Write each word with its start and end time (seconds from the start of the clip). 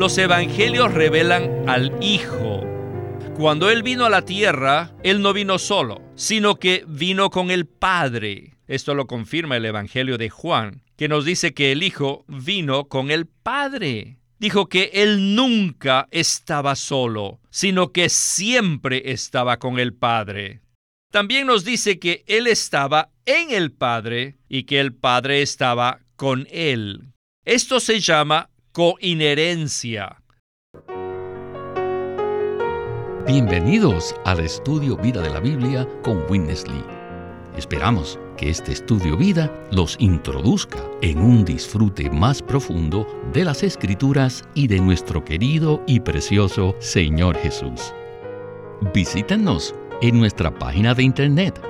Los 0.00 0.16
evangelios 0.16 0.94
revelan 0.94 1.68
al 1.68 1.92
Hijo. 2.02 2.62
Cuando 3.36 3.68
Él 3.68 3.82
vino 3.82 4.06
a 4.06 4.08
la 4.08 4.22
tierra, 4.22 4.94
Él 5.02 5.20
no 5.20 5.34
vino 5.34 5.58
solo, 5.58 6.00
sino 6.14 6.54
que 6.56 6.86
vino 6.88 7.28
con 7.28 7.50
el 7.50 7.66
Padre. 7.66 8.56
Esto 8.66 8.94
lo 8.94 9.06
confirma 9.06 9.58
el 9.58 9.66
Evangelio 9.66 10.16
de 10.16 10.30
Juan, 10.30 10.84
que 10.96 11.06
nos 11.06 11.26
dice 11.26 11.52
que 11.52 11.70
el 11.70 11.82
Hijo 11.82 12.24
vino 12.28 12.88
con 12.88 13.10
el 13.10 13.26
Padre. 13.26 14.16
Dijo 14.38 14.70
que 14.70 14.90
Él 14.94 15.34
nunca 15.34 16.08
estaba 16.10 16.76
solo, 16.76 17.38
sino 17.50 17.92
que 17.92 18.08
siempre 18.08 19.12
estaba 19.12 19.58
con 19.58 19.78
el 19.78 19.92
Padre. 19.92 20.62
También 21.12 21.46
nos 21.46 21.62
dice 21.62 21.98
que 21.98 22.24
Él 22.26 22.46
estaba 22.46 23.10
en 23.26 23.50
el 23.50 23.70
Padre 23.70 24.38
y 24.48 24.62
que 24.62 24.80
el 24.80 24.94
Padre 24.94 25.42
estaba 25.42 26.00
con 26.16 26.48
Él. 26.50 27.10
Esto 27.44 27.80
se 27.80 28.00
llama 28.00 28.49
coinherencia. 28.72 30.22
Bienvenidos 33.26 34.14
al 34.24 34.38
estudio 34.40 34.96
Vida 34.96 35.20
de 35.22 35.30
la 35.30 35.40
Biblia 35.40 35.88
con 36.02 36.22
Witness 36.30 36.68
Lee. 36.68 36.84
Esperamos 37.56 38.16
que 38.36 38.48
este 38.48 38.70
estudio 38.70 39.16
vida 39.16 39.52
los 39.72 39.96
introduzca 39.98 40.78
en 41.02 41.18
un 41.18 41.44
disfrute 41.44 42.08
más 42.10 42.40
profundo 42.40 43.08
de 43.32 43.44
las 43.44 43.64
escrituras 43.64 44.44
y 44.54 44.68
de 44.68 44.78
nuestro 44.78 45.24
querido 45.24 45.82
y 45.88 45.98
precioso 45.98 46.76
Señor 46.78 47.36
Jesús. 47.38 47.92
Visítenos 48.94 49.74
en 50.00 50.16
nuestra 50.18 50.56
página 50.56 50.94
de 50.94 51.02
internet 51.02 51.60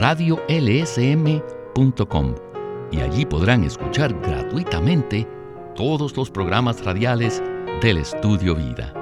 radiolsm.com 0.00 1.44
y 2.90 3.00
allí 3.00 3.26
podrán 3.26 3.64
escuchar 3.64 4.18
gratuitamente 4.22 5.26
todos 5.76 6.16
los 6.16 6.30
programas 6.30 6.82
radiales 6.82 7.42
del 7.82 7.98
Estudio 7.98 8.54
Vida. 8.54 8.94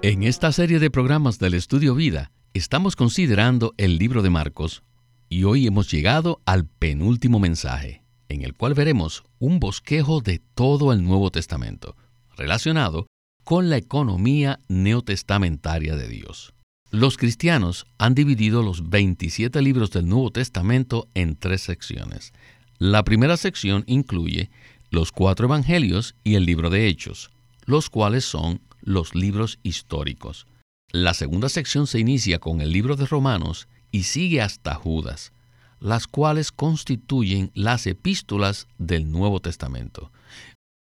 En 0.00 0.22
esta 0.22 0.52
serie 0.52 0.78
de 0.78 0.90
programas 0.92 1.40
del 1.40 1.54
Estudio 1.54 1.96
Vida 1.96 2.30
estamos 2.54 2.94
considerando 2.94 3.74
el 3.76 3.98
libro 3.98 4.22
de 4.22 4.30
Marcos 4.30 4.84
y 5.28 5.42
hoy 5.42 5.66
hemos 5.66 5.90
llegado 5.90 6.40
al 6.46 6.66
penúltimo 6.66 7.40
mensaje, 7.40 8.04
en 8.28 8.42
el 8.42 8.54
cual 8.54 8.74
veremos 8.74 9.24
un 9.40 9.58
bosquejo 9.58 10.20
de 10.20 10.40
todo 10.54 10.92
el 10.92 11.02
Nuevo 11.02 11.32
Testamento, 11.32 11.96
relacionado 12.36 13.08
con 13.42 13.70
la 13.70 13.76
economía 13.76 14.60
neotestamentaria 14.68 15.96
de 15.96 16.06
Dios. 16.06 16.54
Los 16.92 17.16
cristianos 17.16 17.86
han 17.98 18.14
dividido 18.14 18.62
los 18.62 18.88
27 18.88 19.60
libros 19.62 19.90
del 19.90 20.08
Nuevo 20.08 20.30
Testamento 20.30 21.08
en 21.14 21.34
tres 21.34 21.62
secciones. 21.62 22.32
La 22.78 23.02
primera 23.02 23.36
sección 23.36 23.82
incluye 23.86 24.50
los 24.90 25.10
cuatro 25.10 25.46
evangelios 25.46 26.14
y 26.22 26.36
el 26.36 26.44
libro 26.44 26.70
de 26.70 26.86
Hechos, 26.86 27.30
los 27.64 27.90
cuales 27.90 28.24
son 28.24 28.60
los 28.80 29.16
libros 29.16 29.58
históricos. 29.64 30.46
La 30.92 31.12
segunda 31.12 31.48
sección 31.48 31.86
se 31.88 31.98
inicia 31.98 32.38
con 32.38 32.60
el 32.60 32.72
libro 32.72 32.94
de 32.94 33.06
Romanos 33.06 33.68
y 33.90 34.04
sigue 34.04 34.40
hasta 34.40 34.74
Judas, 34.74 35.32
las 35.80 36.06
cuales 36.06 36.52
constituyen 36.52 37.50
las 37.52 37.86
epístolas 37.86 38.68
del 38.78 39.10
Nuevo 39.10 39.40
Testamento. 39.40 40.12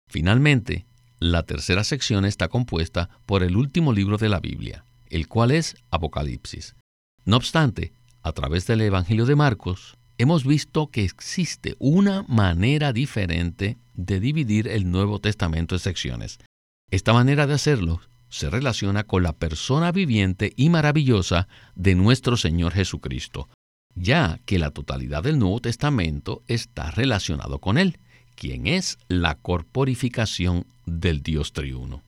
Finalmente, 0.10 0.86
la 1.20 1.44
tercera 1.44 1.84
sección 1.84 2.26
está 2.26 2.48
compuesta 2.48 3.10
por 3.26 3.44
el 3.44 3.56
último 3.56 3.94
libro 3.94 4.18
de 4.18 4.30
la 4.30 4.40
Biblia, 4.40 4.84
el 5.10 5.28
cual 5.28 5.52
es 5.52 5.76
Apocalipsis. 5.92 6.76
No 7.24 7.38
obstante, 7.38 7.94
a 8.24 8.32
través 8.32 8.68
del 8.68 8.82
Evangelio 8.82 9.26
de 9.26 9.36
Marcos, 9.36 9.96
hemos 10.24 10.46
visto 10.46 10.88
que 10.88 11.04
existe 11.04 11.76
una 11.80 12.24
manera 12.24 12.94
diferente 12.94 13.78
de 13.94 14.20
dividir 14.20 14.68
el 14.68 14.90
Nuevo 14.90 15.20
Testamento 15.20 15.76
en 15.76 15.80
secciones. 15.80 16.40
Esta 16.90 17.14
manera 17.14 17.46
de 17.46 17.54
hacerlo 17.54 18.00
se 18.30 18.50
relaciona 18.50 19.04
con 19.04 19.22
la 19.22 19.34
persona 19.34 19.92
viviente 19.92 20.54
y 20.56 20.70
maravillosa 20.70 21.48
de 21.76 21.96
nuestro 21.96 22.38
Señor 22.38 22.74
Jesucristo, 22.74 23.50
ya 23.96 24.40
que 24.46 24.60
la 24.60 24.72
totalidad 24.72 25.24
del 25.24 25.38
Nuevo 25.38 25.60
Testamento 25.60 26.42
está 26.48 26.90
relacionado 26.92 27.60
con 27.60 27.78
Él 27.78 28.00
quien 28.36 28.66
es 28.66 28.98
la 29.10 29.36
corporificación 29.36 30.66
del 30.86 31.22
Dios 31.22 31.54
triuno. 31.54 32.02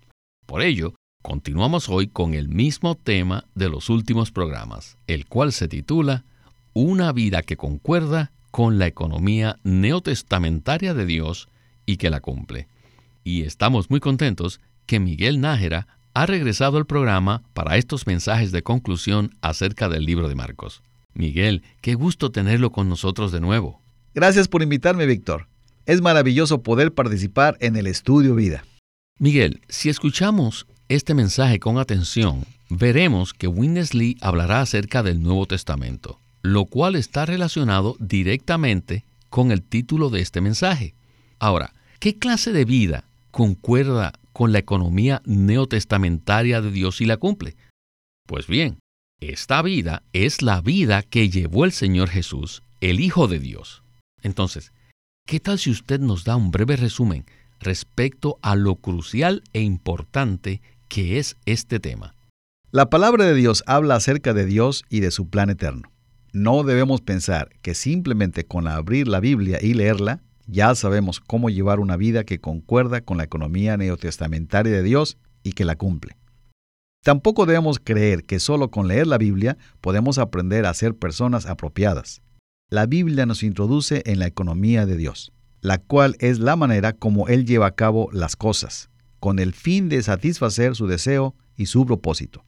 Por 0.48 0.62
ello, 0.62 0.96
continuamos 1.22 1.90
hoy 1.90 2.08
con 2.08 2.34
el 2.34 2.48
mismo 2.48 2.96
tema 2.96 3.46
de 3.54 3.70
los 3.70 3.90
últimos 3.90 4.32
programas, 4.32 4.98
el 5.06 5.28
cual 5.28 5.52
se 5.52 5.68
titula 5.68 6.24
Una 6.78 7.14
vida 7.14 7.42
que 7.42 7.56
concuerda 7.56 8.34
con 8.52 8.80
la 8.80 8.86
economía 8.86 9.60
neotestamentaria 9.64 10.94
de 10.94 11.06
Dios 11.06 11.48
y 11.86 11.96
que 11.96 12.10
la 12.10 12.20
cumple. 12.20 12.68
Y 13.24 13.44
estamos 13.44 13.90
muy 13.90 14.02
contentos 14.02 14.60
que 14.86 15.00
Miguel 15.00 15.40
Nájera 15.40 15.88
ha 16.14 16.26
regresado 16.26 16.78
al 16.78 16.86
programa 16.86 17.44
para 17.54 17.78
estos 17.78 18.06
mensajes 18.08 18.52
de 18.52 18.62
conclusión 18.62 19.32
acerca 19.40 19.88
del 19.88 20.04
libro 20.04 20.28
de 20.28 20.36
Marcos. 20.36 20.84
Miguel, 21.14 21.64
qué 21.80 21.94
gusto 21.96 22.34
tenerlo 22.34 22.74
con 22.74 22.90
nosotros 22.90 23.32
de 23.32 23.40
nuevo. 23.40 23.80
Gracias 24.14 24.50
por 24.50 24.62
invitarme, 24.62 25.06
Víctor. 25.06 25.48
Es 25.86 26.02
maravilloso 26.02 26.62
poder 26.62 26.94
participar 26.94 27.56
en 27.62 27.78
el 27.78 27.88
estudio 27.88 28.36
vida. 28.36 28.66
Miguel, 29.18 29.62
si 29.70 29.88
escuchamos 29.88 30.68
este 30.90 31.14
mensaje 31.14 31.58
con 31.58 31.78
atención, 31.78 32.44
veremos 32.70 33.34
que 33.34 33.48
Winnesley 33.48 34.18
hablará 34.20 34.60
acerca 34.60 35.04
del 35.04 35.24
Nuevo 35.24 35.46
Testamento, 35.46 36.20
lo 36.46 36.66
cual 36.66 36.96
está 36.96 37.26
relacionado 37.26 37.96
directamente 38.00 39.04
con 39.30 39.52
el 39.52 39.62
título 39.62 40.10
de 40.10 40.22
este 40.22 40.42
mensaje. 40.42 40.94
Ahora, 41.40 41.74
¿qué 42.00 42.18
clase 42.18 42.52
de 42.52 42.66
vida 42.66 43.06
concuerda 43.32 44.14
con 44.34 44.52
la 44.52 44.60
economía 44.60 45.22
neotestamentaria 45.26 46.62
de 46.62 46.72
Dios 46.72 47.02
y 47.02 47.06
la 47.06 47.18
cumple? 47.18 47.56
Pues 48.28 48.48
bien, 48.48 48.80
esta 49.20 49.62
vida 49.62 50.04
es 50.14 50.42
la 50.42 50.62
vida 50.62 51.04
que 51.04 51.30
llevó 51.30 51.66
el 51.66 51.72
Señor 51.72 52.10
Jesús, 52.10 52.64
el 52.82 53.00
Hijo 53.00 53.28
de 53.28 53.40
Dios. 53.40 53.84
Entonces, 54.22 54.72
¿Qué 55.28 55.40
tal 55.40 55.58
si 55.58 55.72
usted 55.72 56.00
nos 56.00 56.24
da 56.24 56.36
un 56.36 56.52
breve 56.52 56.76
resumen 56.76 57.26
respecto 57.60 58.38
a 58.44 58.56
lo 58.56 58.76
crucial 58.76 59.42
e 59.54 59.62
importante 59.62 60.62
que 60.88 61.18
es 61.18 61.36
este 61.48 61.80
tema? 61.80 62.14
La 62.70 62.92
palabra 62.92 63.26
de 63.26 63.34
Dios 63.34 63.64
habla 63.66 63.96
acerca 63.96 64.36
de 64.36 64.46
Dios 64.46 64.86
y 64.88 65.00
de 65.00 65.10
su 65.10 65.28
plan 65.28 65.50
eterno. 65.50 65.92
No 66.36 66.64
debemos 66.64 67.02
pensar 67.02 67.50
que 67.62 67.74
simplemente 67.74 68.46
con 68.46 68.68
abrir 68.68 69.08
la 69.08 69.20
Biblia 69.20 69.58
y 69.62 69.74
leerla 69.74 70.22
ya 70.46 70.76
sabemos 70.76 71.20
cómo 71.20 71.50
llevar 71.50 71.80
una 71.80 71.98
vida 71.98 72.24
que 72.24 72.40
concuerda 72.40 73.02
con 73.02 73.18
la 73.18 73.24
economía 73.24 73.78
neotestamentaria 73.78 74.74
de 74.74 74.84
Dios 74.84 75.18
y 75.42 75.54
que 75.54 75.66
la 75.66 75.76
cumple. 75.76 76.18
Tampoco 77.04 77.48
debemos 77.48 77.80
creer 77.80 78.26
que 78.26 78.40
solo 78.40 78.70
con 78.70 78.88
leer 78.88 79.08
la 79.08 79.18
Biblia 79.18 79.58
podemos 79.82 80.20
aprender 80.20 80.68
a 80.68 80.74
ser 80.74 80.96
personas 80.96 81.48
apropiadas 81.48 82.22
la 82.70 82.88
Biblia 82.88 83.26
nos 83.28 83.44
introduce 83.44 84.02
en 84.06 84.18
la 84.20 84.26
economía 84.26 84.86
de 84.88 84.98
Dios, 84.98 85.32
la 85.62 85.78
cual 85.78 86.16
es 86.20 86.40
la 86.40 86.56
manera 86.56 86.94
como 86.94 87.28
Él 87.28 87.46
lleva 87.46 87.68
a 87.68 87.76
cabo 87.76 88.10
las 88.12 88.36
cosas, 88.36 88.90
con 89.20 89.38
el 89.38 89.54
fin 89.54 89.88
de 89.88 90.02
satisfacer 90.02 90.76
su 90.76 90.88
deseo 90.88 91.36
y 91.56 91.68
su 91.68 91.86
propósito. 91.86 92.44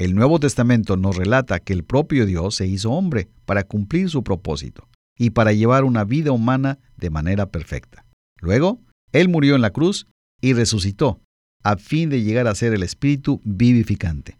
El 0.00 0.14
Nuevo 0.14 0.40
Testamento 0.40 0.96
nos 0.96 1.14
relata 1.14 1.58
que 1.58 1.74
el 1.74 1.84
propio 1.84 2.24
Dios 2.24 2.54
se 2.54 2.66
hizo 2.66 2.90
hombre 2.90 3.28
para 3.44 3.64
cumplir 3.64 4.08
su 4.08 4.24
propósito 4.24 4.88
y 5.18 5.28
para 5.28 5.52
llevar 5.52 5.84
una 5.84 6.04
vida 6.04 6.32
humana 6.32 6.78
de 6.96 7.10
manera 7.10 7.50
perfecta. 7.50 8.06
Luego, 8.40 8.80
Él 9.12 9.28
murió 9.28 9.56
en 9.56 9.60
la 9.60 9.74
cruz 9.74 10.06
y 10.40 10.54
resucitó, 10.54 11.20
a 11.62 11.76
fin 11.76 12.08
de 12.08 12.22
llegar 12.22 12.46
a 12.46 12.54
ser 12.54 12.72
el 12.72 12.82
Espíritu 12.82 13.42
vivificante. 13.44 14.38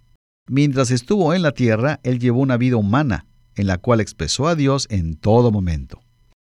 Mientras 0.49 0.91
estuvo 0.91 1.35
en 1.35 1.43
la 1.43 1.53
tierra, 1.53 2.01
Él 2.05 2.21
llevó 2.21 2.41
una 2.41 2.57
vida 2.57 2.77
humana 2.77 3.27
en 3.55 3.67
la 3.67 3.77
cual 3.77 4.01
expresó 4.01 4.49
a 4.49 4.55
Dios 4.55 4.87
en 4.89 5.15
todo 5.15 5.51
momento. 5.51 6.01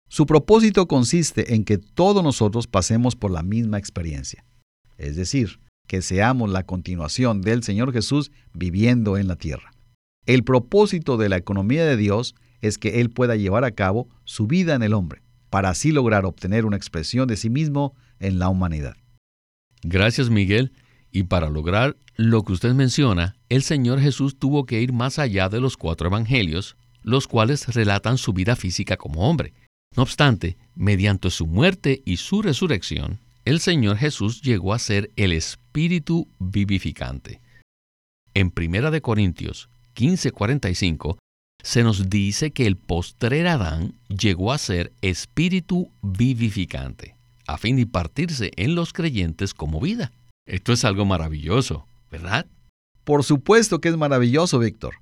Su 0.10 0.28
propósito 0.28 0.88
consiste 0.88 1.56
en 1.56 1.64
que 1.64 1.80
todos 1.80 2.24
nosotros 2.24 2.68
pasemos 2.68 3.16
por 3.16 3.32
la 3.32 3.42
misma 3.42 3.80
experiencia, 3.80 4.46
es 5.00 5.16
decir, 5.16 5.60
que 5.92 6.02
seamos 6.02 6.50
la 6.50 6.64
continuación 6.64 7.42
del 7.42 7.64
Señor 7.64 7.92
Jesús 7.92 8.32
viviendo 8.54 9.18
en 9.18 9.28
la 9.28 9.36
tierra. 9.36 9.74
El 10.26 10.46
propósito 10.46 11.18
de 11.18 11.28
la 11.28 11.36
economía 11.36 11.86
de 11.86 11.98
Dios 11.98 12.34
es 12.62 12.78
que 12.78 13.02
Él 13.02 13.10
pueda 13.10 13.36
llevar 13.36 13.66
a 13.66 13.72
cabo 13.72 14.08
su 14.24 14.48
vida 14.48 14.74
en 14.74 14.84
el 14.84 14.94
hombre, 14.94 15.22
para 15.50 15.68
así 15.68 15.92
lograr 15.92 16.26
obtener 16.26 16.64
una 16.66 16.78
expresión 16.78 17.28
de 17.28 17.36
sí 17.36 17.50
mismo 17.50 17.94
en 18.22 18.40
la 18.40 18.48
humanidad. 18.48 18.96
Gracias 19.84 20.30
Miguel. 20.30 20.72
Y 21.12 21.24
para 21.24 21.50
lograr 21.50 21.98
lo 22.16 22.46
que 22.46 22.54
usted 22.54 22.74
menciona, 22.74 23.36
el 23.50 23.62
Señor 23.62 24.00
Jesús 24.00 24.40
tuvo 24.40 24.66
que 24.66 24.80
ir 24.80 24.94
más 24.94 25.20
allá 25.20 25.50
de 25.50 25.60
los 25.60 25.76
cuatro 25.76 26.08
evangelios 26.08 26.78
los 27.04 27.28
cuales 27.28 27.68
relatan 27.68 28.18
su 28.18 28.32
vida 28.32 28.56
física 28.56 28.96
como 28.96 29.30
hombre. 29.30 29.54
No 29.94 30.04
obstante, 30.04 30.56
mediante 30.74 31.30
su 31.32 31.48
muerte 31.48 32.02
y 32.06 32.16
su 32.16 32.42
resurrección, 32.42 33.20
el 33.46 33.60
Señor 33.60 33.98
Jesús 33.98 34.42
llegó 34.42 34.74
a 34.74 34.80
ser 34.80 35.12
el 35.16 35.32
Espíritu 35.32 36.28
vivificante. 36.40 37.42
En 38.34 38.52
1 38.52 39.02
Corintios 39.02 39.70
15:45 39.96 41.18
se 41.64 41.84
nos 41.84 42.10
dice 42.10 42.52
que 42.52 42.66
el 42.66 42.76
postrer 42.76 43.48
Adán 43.48 43.94
llegó 44.10 44.52
a 44.52 44.58
ser 44.58 44.92
Espíritu 45.02 45.92
vivificante. 46.02 47.16
a 47.48 47.58
fin 47.58 47.76
de 47.76 47.82
impartirse 47.82 48.52
en 48.56 48.76
los 48.76 48.94
creyentes 48.94 49.54
como 49.54 49.82
vida. 49.82 50.14
Esto 50.48 50.72
es 50.72 50.86
algo 50.86 51.04
maravilloso, 51.06 51.86
¿verdad? 52.10 52.46
Por 53.04 53.26
supuesto 53.26 53.82
que 53.82 53.90
es 53.90 53.98
maravilloso, 53.98 54.58
Víctor. 54.60 54.96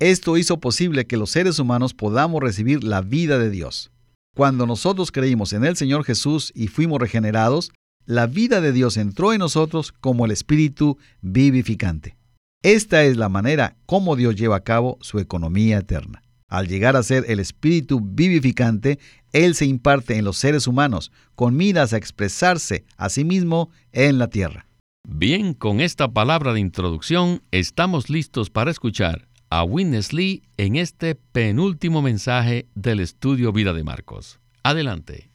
Esto 0.00 0.36
hizo 0.36 0.58
posible 0.58 1.06
que 1.06 1.16
los 1.16 1.30
seres 1.30 1.60
humanos 1.60 1.94
podamos 1.94 2.42
recibir 2.42 2.82
la 2.82 3.02
vida 3.02 3.38
de 3.38 3.50
Dios. 3.50 3.92
Cuando 4.34 4.66
nosotros 4.66 5.12
creímos 5.12 5.52
en 5.52 5.64
el 5.64 5.76
Señor 5.76 6.02
Jesús 6.04 6.50
y 6.56 6.66
fuimos 6.66 6.98
regenerados, 6.98 7.70
la 8.06 8.26
vida 8.26 8.60
de 8.60 8.72
Dios 8.72 8.96
entró 8.96 9.32
en 9.32 9.38
nosotros 9.38 9.92
como 9.92 10.24
el 10.24 10.30
Espíritu 10.30 10.98
vivificante. 11.20 12.16
Esta 12.62 13.02
es 13.04 13.16
la 13.16 13.28
manera 13.28 13.76
como 13.86 14.16
Dios 14.16 14.36
lleva 14.36 14.56
a 14.56 14.64
cabo 14.64 14.98
su 15.00 15.18
economía 15.18 15.78
eterna. 15.78 16.22
Al 16.48 16.68
llegar 16.68 16.96
a 16.96 17.02
ser 17.02 17.24
el 17.28 17.40
Espíritu 17.40 18.00
vivificante, 18.00 18.98
Él 19.32 19.54
se 19.54 19.66
imparte 19.66 20.18
en 20.18 20.24
los 20.24 20.36
seres 20.36 20.66
humanos 20.66 21.10
con 21.34 21.56
miras 21.56 21.92
a 21.92 21.96
expresarse 21.96 22.84
a 22.96 23.08
sí 23.08 23.24
mismo 23.24 23.70
en 23.92 24.18
la 24.18 24.28
tierra. 24.28 24.66
Bien, 25.08 25.54
con 25.54 25.80
esta 25.80 26.12
palabra 26.12 26.52
de 26.52 26.60
introducción 26.60 27.42
estamos 27.50 28.10
listos 28.10 28.50
para 28.50 28.70
escuchar 28.70 29.26
a 29.50 29.64
Witness 29.64 30.12
Lee 30.12 30.42
en 30.56 30.76
este 30.76 31.14
penúltimo 31.14 32.00
mensaje 32.00 32.66
del 32.74 33.00
estudio 33.00 33.52
Vida 33.52 33.72
de 33.72 33.82
Marcos. 33.82 34.38
Adelante. 34.62 35.31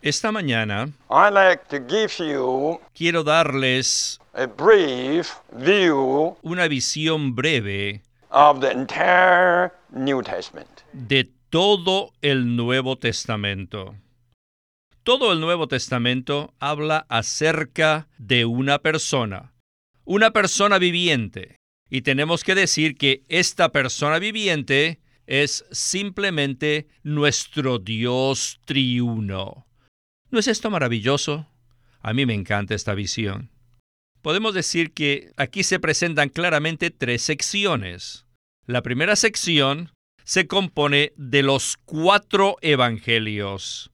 Esta 0.00 0.32
mañana 0.32 0.88
quiero 2.94 3.24
darles 3.24 4.18
una 6.42 6.68
visión 6.68 7.34
breve 7.34 8.00
de 10.92 11.30
todo 11.50 12.12
el 12.22 12.56
Nuevo 12.56 12.96
Testamento. 12.96 13.94
Todo 15.02 15.32
el 15.32 15.40
Nuevo 15.40 15.68
Testamento 15.68 16.54
habla 16.58 17.04
acerca 17.10 18.08
de 18.16 18.46
una 18.46 18.78
persona, 18.78 19.52
una 20.04 20.30
persona 20.30 20.78
viviente. 20.78 21.56
Y 21.90 22.00
tenemos 22.00 22.42
que 22.42 22.54
decir 22.54 22.96
que 22.96 23.22
esta 23.28 23.68
persona 23.68 24.18
viviente 24.18 24.98
es 25.26 25.64
simplemente 25.70 26.88
nuestro 27.02 27.78
Dios 27.78 28.60
triuno. 28.64 29.66
¿No 30.30 30.38
es 30.38 30.48
esto 30.48 30.70
maravilloso? 30.70 31.48
A 32.00 32.12
mí 32.12 32.26
me 32.26 32.34
encanta 32.34 32.74
esta 32.74 32.94
visión. 32.94 33.50
Podemos 34.22 34.54
decir 34.54 34.92
que 34.92 35.32
aquí 35.36 35.62
se 35.62 35.78
presentan 35.78 36.28
claramente 36.28 36.90
tres 36.90 37.22
secciones. 37.22 38.26
La 38.66 38.82
primera 38.82 39.16
sección 39.16 39.92
se 40.24 40.48
compone 40.48 41.12
de 41.16 41.42
los 41.42 41.76
cuatro 41.84 42.56
evangelios. 42.60 43.92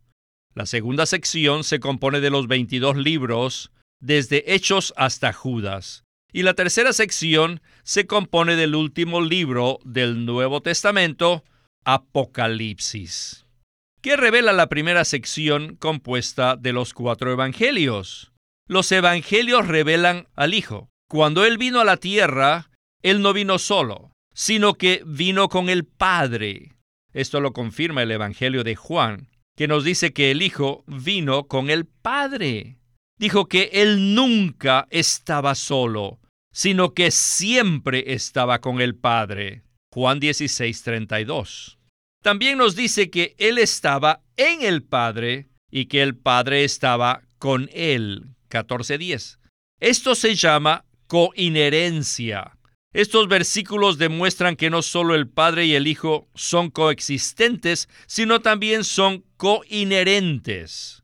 La 0.55 0.67
segunda 0.67 1.07
sección 1.07 1.65
se 1.65 1.81
compone 1.81 2.21
de 2.21 2.31
los 2.31 2.47
22 2.47 2.97
libros, 2.97 3.71
desde 4.01 4.55
Hechos 4.55 4.95
hasta 4.97 5.33
Judas. 5.33 6.05
Y 6.33 6.43
la 6.43 6.55
tercera 6.55 6.93
sección 6.93 7.61
se 7.83 8.07
compone 8.07 8.57
del 8.57 8.75
último 8.75 9.21
libro 9.21 9.79
del 9.85 10.25
Nuevo 10.25 10.63
Testamento, 10.63 11.45
Apocalipsis. 11.85 13.45
¿Qué 14.01 14.17
revela 14.17 14.53
la 14.53 14.69
primera 14.69 15.05
sección 15.05 15.77
compuesta 15.77 16.57
de 16.57 16.73
los 16.73 16.95
cuatro 16.95 17.31
evangelios? 17.31 18.33
Los 18.67 18.91
evangelios 18.91 19.69
revelan 19.69 20.27
al 20.35 20.55
Hijo. 20.55 20.89
Cuando 21.09 21.45
Él 21.45 21.59
vino 21.59 21.81
a 21.81 21.85
la 21.85 21.99
tierra, 21.99 22.71
Él 23.03 23.21
no 23.21 23.33
vino 23.33 23.59
solo, 23.59 24.13
sino 24.35 24.75
que 24.75 25.03
vino 25.05 25.49
con 25.49 25.69
el 25.69 25.85
Padre. 25.85 26.73
Esto 27.13 27.41
lo 27.41 27.53
confirma 27.53 28.03
el 28.03 28.11
Evangelio 28.11 28.65
de 28.65 28.75
Juan 28.75 29.29
que 29.57 29.69
nos 29.69 29.85
dice 29.85 30.13
que 30.13 30.31
el 30.31 30.43
Hijo 30.43 30.85
vino 30.87 31.45
con 31.45 31.71
el 31.71 31.85
Padre. 31.87 32.79
Dijo 33.19 33.47
que 33.47 33.71
Él 33.73 34.15
nunca 34.15 34.87
estaba 34.91 35.55
solo, 35.55 36.19
sino 36.53 36.95
que 36.95 37.11
siempre 37.11 38.13
estaba 38.15 38.61
con 38.61 38.81
el 38.81 38.95
Padre. 38.95 39.63
Juan 39.93 40.21
16, 40.21 40.83
32. 40.83 41.79
También 42.23 42.59
nos 42.59 42.77
dice 42.77 43.11
que 43.11 43.35
Él 43.39 43.59
estaba 43.59 44.23
en 44.37 44.63
el 44.63 44.83
Padre 44.83 45.49
y 45.71 45.87
que 45.87 46.03
el 46.03 46.17
Padre 46.17 46.65
estaba 46.65 47.23
con 47.39 47.69
Él. 47.73 48.27
14.10. 48.49 49.39
Esto 49.81 50.15
se 50.15 50.35
llama 50.35 50.85
coinherencia. 51.09 52.57
Estos 52.93 53.27
versículos 53.27 53.99
demuestran 53.99 54.55
que 54.55 54.71
no 54.71 54.83
solo 54.83 55.15
el 55.15 55.29
Padre 55.29 55.65
y 55.67 55.75
el 55.75 55.87
Hijo 55.87 56.29
son 56.35 56.71
coexistentes, 56.71 57.89
sino 58.07 58.41
también 58.41 58.85
son 58.85 59.25
coinherentes. 59.39 61.02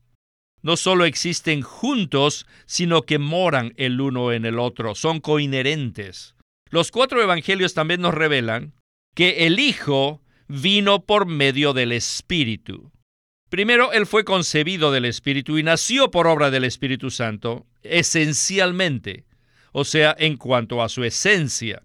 No 0.61 0.77
solo 0.77 1.05
existen 1.05 1.61
juntos, 1.61 2.45
sino 2.65 3.03
que 3.03 3.19
moran 3.19 3.73
el 3.77 4.01
uno 4.01 4.31
en 4.31 4.45
el 4.45 4.59
otro, 4.59 4.95
son 4.95 5.19
coinherentes. 5.19 6.35
Los 6.69 6.91
cuatro 6.91 7.21
evangelios 7.21 7.73
también 7.73 8.01
nos 8.01 8.13
revelan 8.13 8.73
que 9.15 9.47
el 9.47 9.59
Hijo 9.59 10.21
vino 10.47 11.05
por 11.05 11.25
medio 11.25 11.73
del 11.73 11.91
Espíritu. 11.91 12.91
Primero, 13.49 13.93
Él 13.93 14.05
fue 14.05 14.25
concebido 14.25 14.91
del 14.91 15.05
Espíritu 15.05 15.57
y 15.57 15.63
nació 15.63 16.11
por 16.11 16.27
obra 16.27 16.51
del 16.51 16.65
Espíritu 16.65 17.09
Santo, 17.09 17.65
esencialmente 17.81 19.25
o 19.71 19.85
sea, 19.85 20.15
en 20.17 20.37
cuanto 20.37 20.81
a 20.81 20.89
su 20.89 21.03
esencia. 21.03 21.83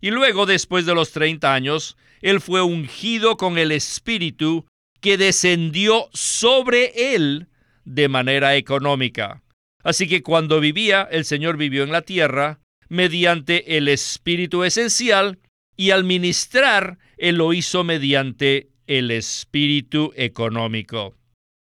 Y 0.00 0.10
luego, 0.10 0.46
después 0.46 0.86
de 0.86 0.94
los 0.94 1.12
30 1.12 1.52
años, 1.52 1.96
él 2.20 2.40
fue 2.40 2.62
ungido 2.62 3.36
con 3.36 3.58
el 3.58 3.72
Espíritu 3.72 4.66
que 5.00 5.16
descendió 5.16 6.08
sobre 6.12 7.14
él 7.14 7.48
de 7.84 8.08
manera 8.08 8.56
económica. 8.56 9.42
Así 9.82 10.08
que 10.08 10.22
cuando 10.22 10.60
vivía, 10.60 11.08
el 11.10 11.24
Señor 11.24 11.56
vivió 11.56 11.82
en 11.82 11.92
la 11.92 12.02
tierra 12.02 12.60
mediante 12.88 13.76
el 13.76 13.88
Espíritu 13.88 14.64
esencial 14.64 15.38
y 15.76 15.90
al 15.90 16.04
ministrar, 16.04 16.98
Él 17.16 17.36
lo 17.36 17.52
hizo 17.52 17.84
mediante 17.84 18.68
el 18.86 19.10
Espíritu 19.10 20.12
económico. 20.16 21.16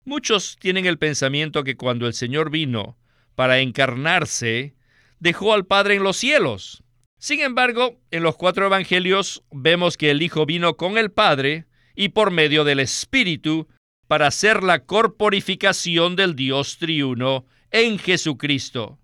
Muchos 0.05 0.57
tienen 0.59 0.85
el 0.85 0.97
pensamiento 0.97 1.63
que 1.63 1.75
cuando 1.75 2.07
el 2.07 2.13
Señor 2.13 2.49
vino 2.49 2.97
para 3.35 3.59
encarnarse, 3.59 4.75
dejó 5.19 5.53
al 5.53 5.65
Padre 5.65 5.95
en 5.95 6.03
los 6.03 6.17
cielos. 6.17 6.83
Sin 7.19 7.41
embargo, 7.41 7.99
en 8.11 8.23
los 8.23 8.37
cuatro 8.37 8.67
evangelios 8.67 9.43
vemos 9.51 9.97
que 9.97 10.11
el 10.11 10.21
Hijo 10.21 10.45
vino 10.45 10.77
con 10.77 10.97
el 10.97 11.11
Padre 11.11 11.65
y 11.95 12.09
por 12.09 12.31
medio 12.31 12.63
del 12.63 12.79
Espíritu 12.79 13.67
para 14.07 14.27
hacer 14.27 14.63
la 14.63 14.85
corporificación 14.85 16.15
del 16.15 16.35
Dios 16.35 16.77
triuno 16.77 17.45
en 17.71 17.99
Jesucristo. 17.99 18.97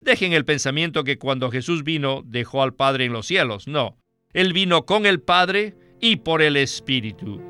Dejen 0.00 0.32
el 0.32 0.44
pensamiento 0.44 1.04
que 1.04 1.18
cuando 1.18 1.50
Jesús 1.50 1.84
vino 1.84 2.22
dejó 2.24 2.62
al 2.62 2.74
Padre 2.74 3.04
en 3.04 3.12
los 3.12 3.26
cielos. 3.26 3.68
No, 3.68 3.98
Él 4.32 4.52
vino 4.52 4.86
con 4.86 5.04
el 5.04 5.20
Padre 5.20 5.74
y 6.00 6.16
por 6.16 6.40
el 6.40 6.56
Espíritu. 6.56 7.40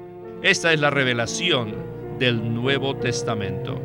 Esta 0.43 0.73
es 0.73 0.81
la 0.81 0.91
revelación 0.91 1.75
del 2.19 2.53
Nuevo 2.53 2.97
Testamento. 2.97 3.81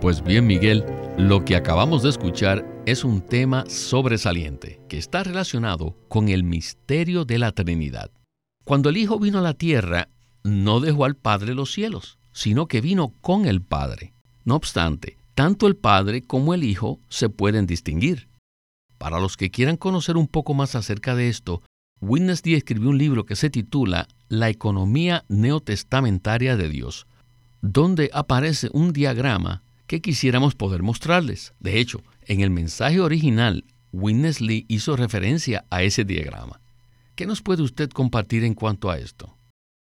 Pues 0.00 0.22
bien, 0.22 0.46
Miguel, 0.46 0.84
lo 1.16 1.44
que 1.44 1.56
acabamos 1.56 2.02
de 2.02 2.10
escuchar 2.10 2.66
es 2.86 3.04
un 3.04 3.20
tema 3.20 3.64
sobresaliente 3.68 4.80
que 4.88 4.98
está 4.98 5.22
relacionado 5.22 5.96
con 6.08 6.28
el 6.28 6.42
misterio 6.42 7.24
de 7.24 7.38
la 7.38 7.52
Trinidad. 7.52 8.10
Cuando 8.64 8.90
el 8.90 8.96
Hijo 8.96 9.18
vino 9.18 9.38
a 9.38 9.42
la 9.42 9.54
tierra, 9.54 10.08
no 10.44 10.80
dejó 10.80 11.04
al 11.04 11.16
Padre 11.16 11.54
los 11.54 11.72
cielos, 11.72 12.18
sino 12.32 12.66
que 12.66 12.80
vino 12.80 13.12
con 13.20 13.46
el 13.46 13.60
Padre. 13.60 14.12
No 14.44 14.54
obstante, 14.54 15.16
tanto 15.34 15.66
el 15.66 15.76
Padre 15.76 16.22
como 16.22 16.54
el 16.54 16.62
Hijo 16.64 17.00
se 17.08 17.28
pueden 17.28 17.66
distinguir. 17.66 18.28
Para 18.98 19.18
los 19.18 19.36
que 19.36 19.50
quieran 19.50 19.76
conocer 19.76 20.16
un 20.16 20.28
poco 20.28 20.54
más 20.54 20.76
acerca 20.76 21.16
de 21.16 21.28
esto, 21.28 21.62
Witness 22.00 22.42
escribió 22.44 22.90
un 22.90 22.98
libro 22.98 23.26
que 23.26 23.36
se 23.36 23.50
titula 23.50 24.08
La 24.28 24.48
economía 24.48 25.24
neotestamentaria 25.28 26.56
de 26.56 26.68
Dios, 26.68 27.06
donde 27.62 28.10
aparece 28.12 28.68
un 28.72 28.92
diagrama 28.92 29.62
que 29.86 30.00
quisiéramos 30.00 30.54
poder 30.54 30.82
mostrarles. 30.82 31.52
De 31.60 31.78
hecho, 31.78 32.02
en 32.26 32.40
el 32.40 32.50
mensaje 32.50 33.00
original, 33.00 33.64
Witness 33.92 34.40
Lee 34.40 34.64
hizo 34.68 34.96
referencia 34.96 35.64
a 35.70 35.82
ese 35.82 36.04
diagrama. 36.04 36.61
¿Qué 37.22 37.28
nos 37.28 37.40
puede 37.40 37.62
usted 37.62 37.88
compartir 37.88 38.42
en 38.42 38.54
cuanto 38.54 38.90
a 38.90 38.98
esto? 38.98 39.38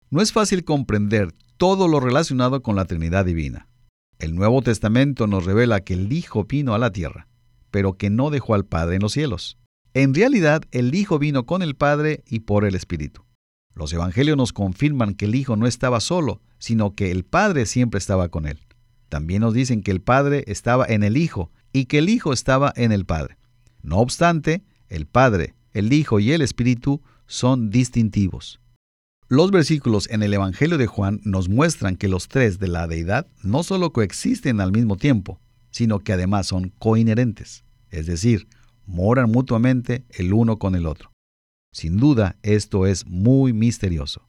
No 0.09 0.21
es 0.21 0.33
fácil 0.33 0.65
comprender 0.65 1.31
todo 1.55 1.87
lo 1.87 2.01
relacionado 2.01 2.61
con 2.61 2.75
la 2.75 2.83
Trinidad 2.83 3.23
Divina. 3.23 3.69
El 4.17 4.35
Nuevo 4.35 4.61
Testamento 4.61 5.25
nos 5.25 5.45
revela 5.45 5.79
que 5.79 5.93
el 5.93 6.11
Hijo 6.11 6.43
vino 6.43 6.73
a 6.73 6.77
la 6.77 6.91
tierra, 6.91 7.29
pero 7.71 7.93
que 7.93 8.09
no 8.09 8.29
dejó 8.29 8.55
al 8.55 8.65
Padre 8.65 8.97
en 8.97 9.03
los 9.03 9.13
cielos. 9.13 9.57
En 9.93 10.13
realidad, 10.13 10.63
el 10.71 10.93
Hijo 10.93 11.17
vino 11.17 11.45
con 11.45 11.61
el 11.61 11.77
Padre 11.77 12.25
y 12.27 12.41
por 12.41 12.65
el 12.65 12.75
Espíritu. 12.75 13.23
Los 13.73 13.93
Evangelios 13.93 14.35
nos 14.35 14.51
confirman 14.51 15.13
que 15.13 15.23
el 15.23 15.35
Hijo 15.35 15.55
no 15.55 15.65
estaba 15.65 16.01
solo, 16.01 16.41
sino 16.57 16.93
que 16.93 17.09
el 17.09 17.23
Padre 17.23 17.65
siempre 17.67 17.99
estaba 17.99 18.27
con 18.27 18.47
él. 18.47 18.59
También 19.07 19.43
nos 19.43 19.53
dicen 19.53 19.81
que 19.81 19.91
el 19.91 20.01
Padre 20.01 20.43
estaba 20.47 20.85
en 20.85 21.03
el 21.03 21.15
Hijo 21.15 21.53
y 21.71 21.85
que 21.85 21.99
el 21.99 22.09
Hijo 22.09 22.33
estaba 22.33 22.73
en 22.75 22.91
el 22.91 23.05
Padre. 23.05 23.37
No 23.81 23.99
obstante, 23.99 24.61
el 24.89 25.05
Padre, 25.05 25.55
el 25.71 25.93
Hijo 25.93 26.19
y 26.19 26.33
el 26.33 26.41
Espíritu 26.41 27.01
son 27.29 27.69
distintivos. 27.69 28.59
Los 29.29 29.51
versículos 29.51 30.09
en 30.09 30.23
el 30.23 30.33
Evangelio 30.33 30.79
de 30.79 30.87
Juan 30.87 31.21
nos 31.23 31.47
muestran 31.47 31.95
que 31.95 32.07
los 32.07 32.27
tres 32.27 32.57
de 32.57 32.67
la 32.67 32.87
deidad 32.87 33.27
no 33.43 33.61
solo 33.63 33.93
coexisten 33.93 34.59
al 34.59 34.71
mismo 34.71 34.97
tiempo, 34.97 35.39
sino 35.69 35.99
que 35.99 36.13
además 36.13 36.47
son 36.47 36.73
coinherentes, 36.79 37.63
es 37.91 38.07
decir, 38.07 38.47
moran 38.87 39.31
mutuamente 39.31 40.03
el 40.09 40.33
uno 40.33 40.57
con 40.57 40.73
el 40.73 40.87
otro. 40.87 41.11
Sin 41.71 41.97
duda, 41.97 42.35
esto 42.41 42.87
es 42.87 43.05
muy 43.05 43.53
misterioso. 43.53 44.27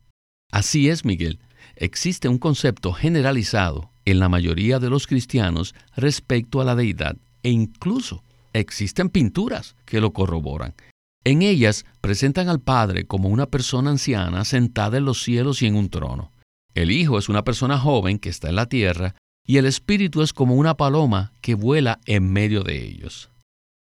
Así 0.52 0.90
es, 0.90 1.06
Miguel. 1.06 1.38
Existe 1.76 2.28
un 2.28 2.36
concepto 2.36 2.92
generalizado 2.92 3.90
en 4.04 4.18
la 4.18 4.28
mayoría 4.28 4.78
de 4.78 4.90
los 4.90 5.06
cristianos 5.06 5.74
respecto 5.96 6.60
a 6.60 6.64
la 6.64 6.74
deidad 6.74 7.16
e 7.42 7.48
incluso 7.50 8.22
existen 8.52 9.08
pinturas 9.08 9.76
que 9.86 10.02
lo 10.02 10.12
corroboran. 10.12 10.74
En 11.22 11.42
ellas 11.42 11.84
presentan 12.00 12.48
al 12.48 12.60
Padre 12.60 13.04
como 13.04 13.28
una 13.28 13.46
persona 13.46 13.90
anciana 13.90 14.44
sentada 14.46 14.96
en 14.96 15.04
los 15.04 15.22
cielos 15.22 15.60
y 15.60 15.66
en 15.66 15.76
un 15.76 15.90
trono. 15.90 16.32
El 16.74 16.90
Hijo 16.90 17.18
es 17.18 17.28
una 17.28 17.44
persona 17.44 17.78
joven 17.78 18.18
que 18.18 18.30
está 18.30 18.48
en 18.48 18.56
la 18.56 18.66
tierra 18.66 19.14
y 19.46 19.58
el 19.58 19.66
Espíritu 19.66 20.22
es 20.22 20.32
como 20.32 20.54
una 20.54 20.76
paloma 20.76 21.32
que 21.42 21.54
vuela 21.54 22.00
en 22.06 22.32
medio 22.32 22.62
de 22.62 22.82
ellos. 22.82 23.30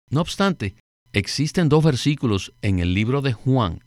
No 0.09 0.21
obstante, 0.21 0.75
existen 1.13 1.69
dos 1.69 1.83
versículos 1.83 2.53
en 2.61 2.79
el 2.79 2.95
libro 2.95 3.21
de 3.21 3.33
Juan. 3.33 3.83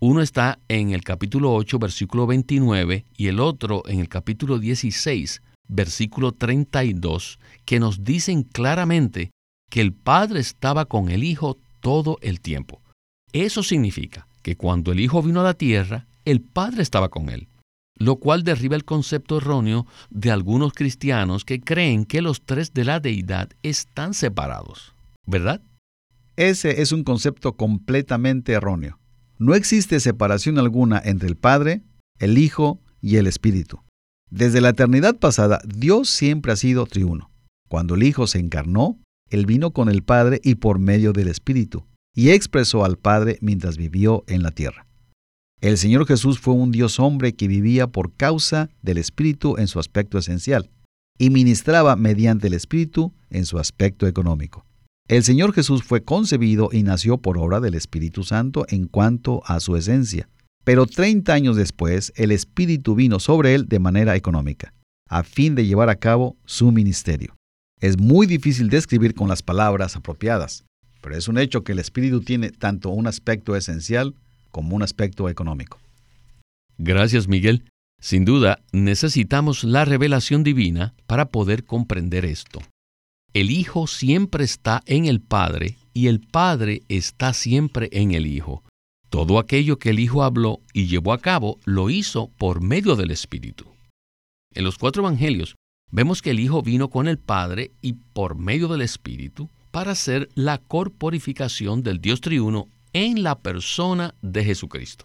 Uno 0.00 0.22
está 0.22 0.58
en 0.68 0.92
el 0.92 1.02
capítulo 1.02 1.52
8, 1.54 1.78
versículo 1.78 2.26
29, 2.26 3.04
y 3.16 3.26
el 3.26 3.40
otro 3.40 3.82
en 3.86 4.00
el 4.00 4.08
capítulo 4.08 4.58
16, 4.58 5.42
versículo 5.68 6.32
32, 6.32 7.38
que 7.64 7.80
nos 7.80 8.02
dicen 8.04 8.44
claramente 8.44 9.30
que 9.70 9.80
el 9.80 9.92
Padre 9.92 10.40
estaba 10.40 10.86
con 10.86 11.10
el 11.10 11.22
Hijo 11.22 11.58
todo 11.80 12.18
el 12.22 12.40
tiempo. 12.40 12.83
Eso 13.34 13.62
significa 13.62 14.26
que 14.40 14.56
cuando 14.56 14.92
el 14.92 15.00
Hijo 15.00 15.22
vino 15.22 15.40
a 15.40 15.44
la 15.44 15.54
tierra, 15.54 16.06
el 16.24 16.40
Padre 16.40 16.82
estaba 16.82 17.10
con 17.10 17.28
él, 17.28 17.48
lo 17.98 18.16
cual 18.16 18.44
derriba 18.44 18.76
el 18.76 18.86
concepto 18.86 19.36
erróneo 19.36 19.86
de 20.08 20.30
algunos 20.30 20.72
cristianos 20.72 21.44
que 21.44 21.60
creen 21.60 22.06
que 22.06 22.22
los 22.22 22.42
tres 22.46 22.72
de 22.72 22.84
la 22.84 23.00
deidad 23.00 23.50
están 23.62 24.14
separados. 24.14 24.94
¿verdad? 25.26 25.62
Ese 26.36 26.82
es 26.82 26.92
un 26.92 27.04
concepto 27.04 27.56
completamente 27.56 28.52
erróneo. 28.52 28.98
No 29.38 29.54
existe 29.54 30.00
separación 30.00 30.58
alguna 30.58 31.00
entre 31.04 31.28
el 31.28 31.36
Padre, 31.36 31.82
el 32.18 32.38
Hijo 32.38 32.80
y 33.00 33.16
el 33.16 33.26
Espíritu. 33.26 33.80
Desde 34.30 34.60
la 34.60 34.70
eternidad 34.70 35.18
pasada, 35.18 35.60
Dios 35.66 36.08
siempre 36.08 36.52
ha 36.52 36.56
sido 36.56 36.86
triuno. 36.86 37.30
Cuando 37.68 37.94
el 37.94 38.02
Hijo 38.02 38.26
se 38.26 38.38
encarnó, 38.38 38.98
Él 39.30 39.46
vino 39.46 39.72
con 39.72 39.88
el 39.88 40.02
Padre 40.02 40.40
y 40.42 40.56
por 40.56 40.78
medio 40.78 41.12
del 41.12 41.28
Espíritu, 41.28 41.84
y 42.14 42.30
expresó 42.30 42.84
al 42.84 42.96
Padre 42.96 43.38
mientras 43.40 43.76
vivió 43.76 44.24
en 44.26 44.42
la 44.42 44.52
tierra. 44.52 44.86
El 45.60 45.78
Señor 45.78 46.06
Jesús 46.06 46.38
fue 46.38 46.54
un 46.54 46.70
Dios 46.70 47.00
hombre 47.00 47.34
que 47.34 47.48
vivía 47.48 47.86
por 47.86 48.12
causa 48.12 48.70
del 48.82 48.98
Espíritu 48.98 49.56
en 49.56 49.66
su 49.66 49.78
aspecto 49.80 50.18
esencial, 50.18 50.70
y 51.18 51.30
ministraba 51.30 51.96
mediante 51.96 52.48
el 52.48 52.54
Espíritu 52.54 53.12
en 53.30 53.46
su 53.46 53.58
aspecto 53.58 54.06
económico. 54.06 54.66
El 55.06 55.22
Señor 55.22 55.52
Jesús 55.52 55.82
fue 55.82 56.02
concebido 56.02 56.70
y 56.72 56.82
nació 56.82 57.18
por 57.18 57.38
obra 57.38 57.60
del 57.60 57.74
Espíritu 57.74 58.24
Santo 58.24 58.64
en 58.68 58.86
cuanto 58.86 59.42
a 59.46 59.60
su 59.60 59.76
esencia. 59.76 60.28
Pero 60.64 60.86
30 60.86 61.32
años 61.32 61.56
después, 61.56 62.12
el 62.16 62.30
Espíritu 62.30 62.94
vino 62.94 63.20
sobre 63.20 63.54
él 63.54 63.66
de 63.66 63.78
manera 63.78 64.16
económica, 64.16 64.72
a 65.08 65.22
fin 65.22 65.54
de 65.54 65.66
llevar 65.66 65.90
a 65.90 65.96
cabo 65.96 66.36
su 66.46 66.72
ministerio. 66.72 67.36
Es 67.80 67.98
muy 67.98 68.26
difícil 68.26 68.70
describir 68.70 69.14
con 69.14 69.28
las 69.28 69.42
palabras 69.42 69.94
apropiadas, 69.94 70.64
pero 71.04 71.18
es 71.18 71.28
un 71.28 71.36
hecho 71.36 71.64
que 71.64 71.72
el 71.72 71.80
Espíritu 71.80 72.22
tiene 72.22 72.48
tanto 72.48 72.88
un 72.88 73.06
aspecto 73.06 73.54
esencial 73.56 74.14
como 74.50 74.74
un 74.74 74.82
aspecto 74.82 75.28
económico. 75.28 75.78
Gracias, 76.78 77.28
Miguel. 77.28 77.64
Sin 78.00 78.24
duda, 78.24 78.60
necesitamos 78.72 79.64
la 79.64 79.84
revelación 79.84 80.42
divina 80.44 80.94
para 81.06 81.26
poder 81.26 81.64
comprender 81.64 82.24
esto. 82.24 82.62
El 83.34 83.50
Hijo 83.50 83.86
siempre 83.86 84.44
está 84.44 84.82
en 84.86 85.04
el 85.04 85.20
Padre 85.20 85.76
y 85.92 86.06
el 86.06 86.20
Padre 86.20 86.80
está 86.88 87.34
siempre 87.34 87.90
en 87.92 88.12
el 88.12 88.26
Hijo. 88.26 88.64
Todo 89.10 89.38
aquello 89.38 89.78
que 89.78 89.90
el 89.90 89.98
Hijo 89.98 90.22
habló 90.22 90.62
y 90.72 90.86
llevó 90.86 91.12
a 91.12 91.18
cabo 91.18 91.58
lo 91.66 91.90
hizo 91.90 92.28
por 92.38 92.62
medio 92.62 92.96
del 92.96 93.10
Espíritu. 93.10 93.66
En 94.54 94.64
los 94.64 94.78
cuatro 94.78 95.02
Evangelios 95.02 95.54
vemos 95.90 96.22
que 96.22 96.30
el 96.30 96.40
Hijo 96.40 96.62
vino 96.62 96.88
con 96.88 97.08
el 97.08 97.18
Padre 97.18 97.72
y 97.82 97.92
por 97.92 98.36
medio 98.36 98.68
del 98.68 98.80
Espíritu 98.80 99.50
para 99.74 99.90
hacer 99.90 100.28
la 100.36 100.58
corporificación 100.58 101.82
del 101.82 102.00
Dios 102.00 102.20
triuno 102.20 102.68
en 102.92 103.24
la 103.24 103.34
persona 103.40 104.14
de 104.22 104.44
Jesucristo. 104.44 105.04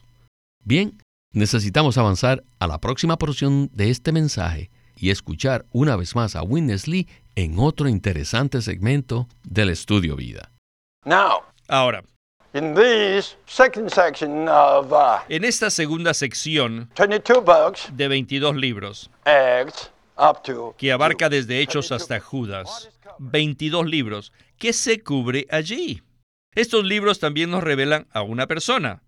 Bien, 0.63 0.95
necesitamos 1.33 1.97
avanzar 1.97 2.43
a 2.59 2.67
la 2.67 2.77
próxima 2.77 3.17
porción 3.17 3.71
de 3.73 3.89
este 3.89 4.11
mensaje 4.11 4.69
y 4.95 5.09
escuchar 5.09 5.65
una 5.71 5.95
vez 5.95 6.15
más 6.15 6.35
a 6.35 6.43
Witness 6.43 6.87
Lee 6.87 7.07
en 7.35 7.57
otro 7.57 7.89
interesante 7.89 8.61
segmento 8.61 9.27
del 9.43 9.71
estudio 9.71 10.15
vida. 10.15 10.51
Ahora, 11.67 12.03
in 12.53 12.75
this 12.75 13.37
second 13.47 13.89
section 13.89 14.47
of, 14.47 14.91
uh, 14.91 15.23
en 15.29 15.45
esta 15.45 15.71
segunda 15.71 16.13
sección 16.13 16.91
22 16.95 17.43
books, 17.43 17.89
de 17.97 18.07
22 18.07 18.55
libros, 18.55 19.09
Acts, 19.25 19.89
up 20.15 20.43
to 20.43 20.75
que 20.77 20.91
abarca 20.91 21.27
desde 21.27 21.59
Hechos 21.59 21.91
hasta 21.91 22.19
Judas, 22.19 22.91
22 23.17 23.87
libros, 23.87 24.31
¿qué 24.59 24.73
se 24.73 25.01
cubre 25.01 25.47
allí? 25.49 26.03
Estos 26.53 26.83
libros 26.83 27.19
también 27.19 27.49
nos 27.49 27.63
revelan 27.63 28.07
a 28.11 28.21
una 28.21 28.45
persona, 28.45 29.01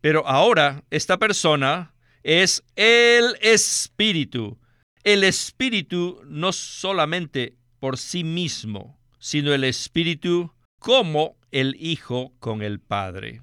pero 0.00 0.26
ahora 0.26 0.84
esta 0.90 1.18
persona 1.18 1.94
es 2.22 2.64
el 2.74 3.36
Espíritu. 3.40 4.58
El 5.04 5.22
Espíritu 5.22 6.22
no 6.24 6.52
solamente 6.52 7.58
por 7.78 7.98
sí 7.98 8.24
mismo, 8.24 8.98
sino 9.18 9.52
el 9.52 9.64
Espíritu 9.64 10.52
como 10.80 11.36
el 11.50 11.76
Hijo 11.78 12.32
con 12.40 12.62
el 12.62 12.80
Padre. 12.80 13.42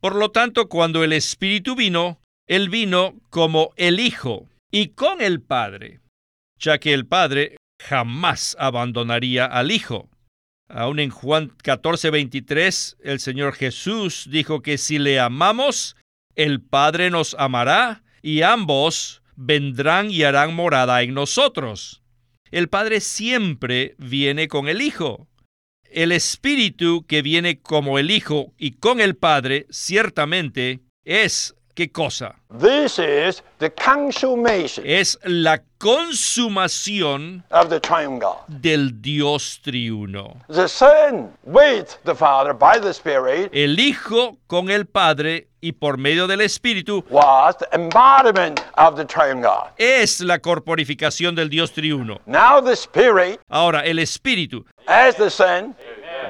Por 0.00 0.16
lo 0.16 0.30
tanto, 0.30 0.68
cuando 0.68 1.04
el 1.04 1.12
Espíritu 1.12 1.76
vino, 1.76 2.20
Él 2.48 2.68
vino 2.68 3.14
como 3.30 3.72
el 3.76 4.00
Hijo 4.00 4.48
y 4.72 4.88
con 4.88 5.20
el 5.20 5.40
Padre, 5.42 6.00
ya 6.58 6.78
que 6.78 6.92
el 6.92 7.06
Padre 7.06 7.56
jamás 7.80 8.56
abandonaría 8.58 9.46
al 9.46 9.70
Hijo. 9.70 10.10
Aún 10.72 11.00
en 11.00 11.10
Juan 11.10 11.50
14:23, 11.64 12.96
el 13.02 13.18
Señor 13.18 13.54
Jesús 13.54 14.28
dijo 14.30 14.62
que 14.62 14.78
si 14.78 14.98
le 14.98 15.18
amamos, 15.18 15.96
el 16.36 16.60
Padre 16.60 17.10
nos 17.10 17.34
amará 17.34 18.04
y 18.22 18.42
ambos 18.42 19.22
vendrán 19.34 20.10
y 20.10 20.22
harán 20.22 20.54
morada 20.54 21.02
en 21.02 21.14
nosotros. 21.14 22.02
El 22.52 22.68
Padre 22.68 23.00
siempre 23.00 23.94
viene 23.98 24.48
con 24.48 24.68
el 24.68 24.80
Hijo. 24.80 25.28
El 25.90 26.12
Espíritu 26.12 27.04
que 27.06 27.22
viene 27.22 27.60
como 27.60 27.98
el 27.98 28.10
Hijo 28.10 28.54
y 28.56 28.72
con 28.72 29.00
el 29.00 29.16
Padre 29.16 29.66
ciertamente 29.70 30.80
es 31.04 31.56
¿qué 31.74 31.90
cosa? 31.90 32.34
This 32.58 32.98
is 32.98 33.42
the 33.58 33.70
consummation 33.70 34.84
Es 34.86 35.18
la 35.24 35.58
consumación 35.78 37.42
of 37.50 37.68
the 37.68 37.80
triune 37.80 38.18
God. 38.18 38.36
del 38.48 39.00
Dios 39.00 39.60
triuno. 39.62 40.36
The 40.48 40.68
Son 40.68 41.30
with 41.44 41.96
the 42.04 42.14
Father 42.14 42.52
by 42.52 42.78
the 42.78 42.90
Spirit 42.92 43.50
El 43.52 43.78
Hijo 43.78 44.38
con 44.46 44.70
el 44.70 44.86
Padre 44.86 45.46
y 45.62 45.72
por 45.72 45.98
medio 45.98 46.26
del 46.26 46.40
Espíritu 46.40 47.04
was 47.10 47.54
the 47.58 47.68
embodiment 47.72 48.60
of 48.76 48.96
the 48.96 49.04
triune 49.04 49.40
God. 49.42 49.68
es 49.78 50.20
la 50.20 50.38
corporificación 50.38 51.34
del 51.34 51.48
Dios 51.50 51.72
triuno. 51.72 52.20
Now 52.26 52.60
the 52.60 52.72
Spirit 52.76 53.40
Ahora, 53.48 53.80
el 53.84 53.98
Espíritu, 53.98 54.64
as 54.86 55.16
the 55.16 55.30
Son 55.30 55.74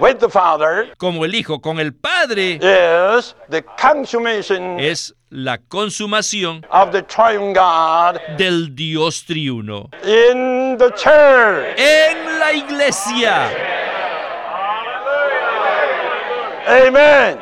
with 0.00 0.18
the 0.18 0.28
Father 0.28 0.92
como 0.98 1.24
el 1.24 1.34
Hijo 1.34 1.60
con 1.60 1.78
el 1.78 1.92
Padre, 1.92 2.58
is 2.62 3.34
the 3.48 3.62
consummation 3.78 4.78
es 4.80 5.14
la 5.30 5.58
consumación 5.58 6.64
of 6.70 6.90
the 6.92 7.02
triune 7.02 7.52
God 7.52 8.18
del 8.36 8.74
Dios 8.74 9.24
triuno. 9.24 9.88
in 10.02 10.76
the 10.78 10.90
church. 10.96 11.78
En 11.78 12.38
la 12.38 12.52
iglesia. 12.52 13.50
Amen. 16.66 17.38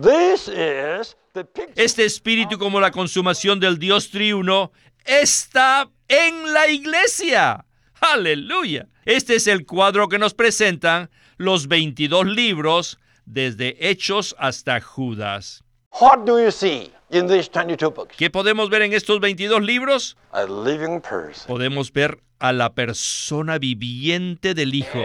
This 0.00 0.48
is 0.48 1.16
the 1.32 1.44
picture 1.44 1.72
Este 1.82 2.04
espíritu 2.04 2.58
como 2.58 2.80
la 2.80 2.90
consumación 2.90 3.58
del 3.58 3.78
Dios 3.78 4.10
triuno 4.10 4.70
está 5.04 5.88
en 6.08 6.52
la 6.52 6.68
iglesia. 6.68 7.64
Aleluya. 8.00 8.86
Este 9.08 9.36
es 9.36 9.46
el 9.46 9.64
cuadro 9.64 10.06
que 10.10 10.18
nos 10.18 10.34
presentan 10.34 11.08
los 11.38 11.66
22 11.66 12.26
libros 12.26 12.98
desde 13.24 13.88
Hechos 13.88 14.36
hasta 14.38 14.82
Judas. 14.82 15.64
What 15.98 16.26
do 16.26 16.38
you 16.38 16.52
see 16.52 16.92
in 17.08 17.26
these 17.26 17.48
22 17.50 17.94
books? 17.94 18.14
¿Qué 18.18 18.28
podemos 18.28 18.68
ver 18.68 18.82
en 18.82 18.92
estos 18.92 19.18
22 19.18 19.62
libros? 19.62 20.18
A 20.30 20.42
living 20.44 21.00
person, 21.00 21.46
Podemos 21.46 21.90
ver 21.90 22.20
a 22.38 22.52
la 22.52 22.74
persona 22.74 23.56
viviente 23.58 24.52
del 24.52 24.74
Hijo 24.74 25.02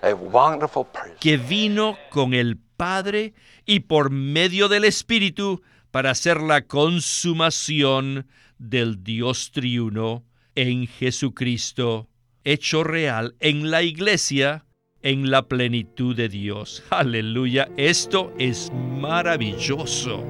a 0.00 0.14
wonderful 0.14 0.86
person. 0.86 1.18
que 1.20 1.36
vino 1.36 1.98
con 2.08 2.32
el 2.32 2.56
Padre 2.78 3.34
y 3.66 3.80
por 3.80 4.08
medio 4.08 4.68
del 4.68 4.84
Espíritu 4.84 5.60
para 5.90 6.14
ser 6.14 6.40
la 6.40 6.62
consumación 6.62 8.26
del 8.56 9.04
Dios 9.04 9.50
triuno 9.52 10.24
en 10.54 10.86
Jesucristo, 10.86 12.08
hecho 12.44 12.84
real 12.84 13.34
en 13.40 13.70
la 13.70 13.82
iglesia, 13.82 14.66
en 15.02 15.30
la 15.30 15.48
plenitud 15.48 16.14
de 16.14 16.28
Dios. 16.28 16.84
Aleluya, 16.90 17.68
esto 17.76 18.32
es 18.38 18.70
maravilloso. 18.72 20.24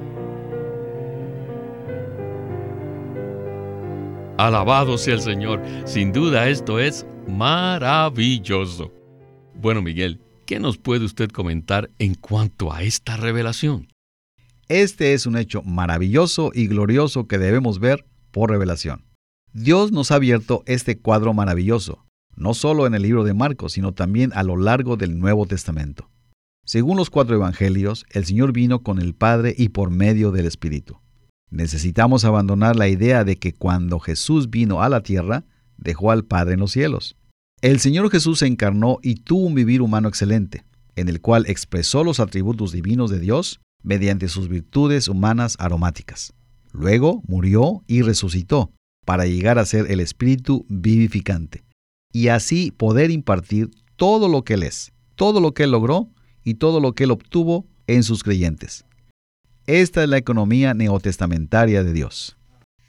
Alabado 4.37 4.97
sea 4.97 5.13
el 5.13 5.21
Señor. 5.21 5.61
Sin 5.85 6.11
duda 6.11 6.49
esto 6.49 6.79
es 6.79 7.05
maravilloso. 7.27 8.91
Bueno, 9.53 9.81
Miguel, 9.81 10.19
¿qué 10.45 10.59
nos 10.59 10.77
puede 10.77 11.05
usted 11.05 11.29
comentar 11.29 11.89
en 11.99 12.15
cuanto 12.15 12.73
a 12.73 12.83
esta 12.83 13.15
revelación? 13.15 13.87
Este 14.67 15.13
es 15.13 15.25
un 15.25 15.37
hecho 15.37 15.61
maravilloso 15.61 16.51
y 16.53 16.67
glorioso 16.67 17.27
que 17.27 17.37
debemos 17.37 17.79
ver 17.79 18.05
por 18.31 18.49
revelación. 18.49 19.05
Dios 19.53 19.93
nos 19.93 20.11
ha 20.11 20.15
abierto 20.15 20.63
este 20.65 20.97
cuadro 20.97 21.33
maravilloso, 21.33 22.04
no 22.35 22.53
solo 22.53 22.85
en 22.85 22.93
el 22.93 23.01
libro 23.01 23.23
de 23.23 23.33
Marcos, 23.33 23.73
sino 23.73 23.93
también 23.93 24.31
a 24.33 24.43
lo 24.43 24.57
largo 24.57 24.97
del 24.97 25.19
Nuevo 25.19 25.45
Testamento. 25.45 26.09
Según 26.65 26.97
los 26.97 27.09
cuatro 27.09 27.35
evangelios, 27.35 28.05
el 28.09 28.25
Señor 28.25 28.51
vino 28.51 28.81
con 28.81 28.99
el 28.99 29.13
Padre 29.13 29.53
y 29.57 29.69
por 29.69 29.91
medio 29.91 30.31
del 30.31 30.45
Espíritu. 30.45 30.99
Necesitamos 31.51 32.25
abandonar 32.25 32.75
la 32.75 32.87
idea 32.87 33.23
de 33.23 33.37
que 33.37 33.53
cuando 33.53 33.99
Jesús 33.99 34.49
vino 34.49 34.81
a 34.81 34.89
la 34.89 35.01
tierra, 35.01 35.45
dejó 35.77 36.11
al 36.11 36.25
Padre 36.25 36.55
en 36.55 36.61
los 36.61 36.71
cielos. 36.71 37.17
El 37.61 37.79
Señor 37.79 38.09
Jesús 38.09 38.39
se 38.39 38.47
encarnó 38.47 38.97
y 39.03 39.15
tuvo 39.15 39.45
un 39.45 39.53
vivir 39.53 39.81
humano 39.81 40.07
excelente, 40.07 40.65
en 40.95 41.07
el 41.07 41.21
cual 41.21 41.45
expresó 41.47 42.03
los 42.03 42.19
atributos 42.19 42.71
divinos 42.71 43.11
de 43.11 43.19
Dios 43.19 43.61
mediante 43.83 44.27
sus 44.27 44.49
virtudes 44.49 45.07
humanas 45.07 45.55
aromáticas. 45.59 46.33
Luego 46.73 47.21
murió 47.27 47.83
y 47.87 48.01
resucitó 48.01 48.71
para 49.05 49.25
llegar 49.27 49.59
a 49.59 49.65
ser 49.65 49.91
el 49.91 49.99
Espíritu 49.99 50.65
vivificante 50.67 51.64
y 52.15 52.29
así 52.29 52.71
poder 52.71 53.11
impartir 53.11 53.71
todo 53.97 54.29
lo 54.29 54.45
que 54.45 54.53
Él 54.53 54.63
es, 54.63 54.93
todo 55.15 55.41
lo 55.41 55.53
que 55.53 55.63
Él 55.63 55.71
logró 55.71 56.09
y 56.45 56.53
todo 56.53 56.79
lo 56.79 56.93
que 56.93 57.03
Él 57.03 57.11
obtuvo 57.11 57.65
en 57.87 58.03
sus 58.03 58.23
creyentes. 58.23 58.85
Esta 59.67 60.01
es 60.01 60.07
la 60.07 60.15
economía 60.15 60.73
neotestamentaria 60.73 61.83
de 61.83 61.91
Dios. 61.91 62.37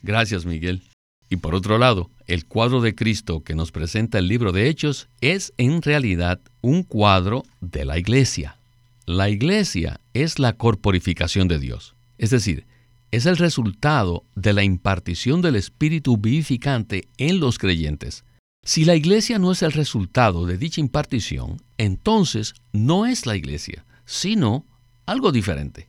Gracias, 0.04 0.46
Miguel. 0.46 0.84
Y 1.28 1.38
por 1.38 1.56
otro 1.56 1.76
lado, 1.76 2.08
el 2.28 2.46
cuadro 2.46 2.80
de 2.80 2.94
Cristo 2.94 3.42
que 3.42 3.56
nos 3.56 3.72
presenta 3.72 4.20
el 4.20 4.28
libro 4.28 4.52
de 4.52 4.68
Hechos 4.68 5.08
es 5.20 5.52
en 5.56 5.82
realidad 5.82 6.40
un 6.60 6.84
cuadro 6.84 7.42
de 7.60 7.84
la 7.84 7.98
iglesia. 7.98 8.58
La 9.06 9.28
iglesia 9.28 9.98
es 10.14 10.38
la 10.38 10.52
corporificación 10.52 11.48
de 11.48 11.58
Dios, 11.58 11.96
es 12.18 12.30
decir, 12.30 12.64
es 13.10 13.26
el 13.26 13.38
resultado 13.38 14.22
de 14.36 14.52
la 14.52 14.62
impartición 14.62 15.42
del 15.42 15.56
Espíritu 15.56 16.16
vivificante 16.16 17.08
en 17.18 17.40
los 17.40 17.58
creyentes. 17.58 18.22
Si 18.66 18.84
la 18.84 18.96
iglesia 18.96 19.38
no 19.38 19.52
es 19.52 19.62
el 19.62 19.70
resultado 19.70 20.44
de 20.44 20.58
dicha 20.58 20.80
impartición, 20.80 21.62
entonces 21.78 22.56
no 22.72 23.06
es 23.06 23.24
la 23.24 23.36
iglesia, 23.36 23.84
sino 24.06 24.66
algo 25.06 25.30
diferente. 25.30 25.88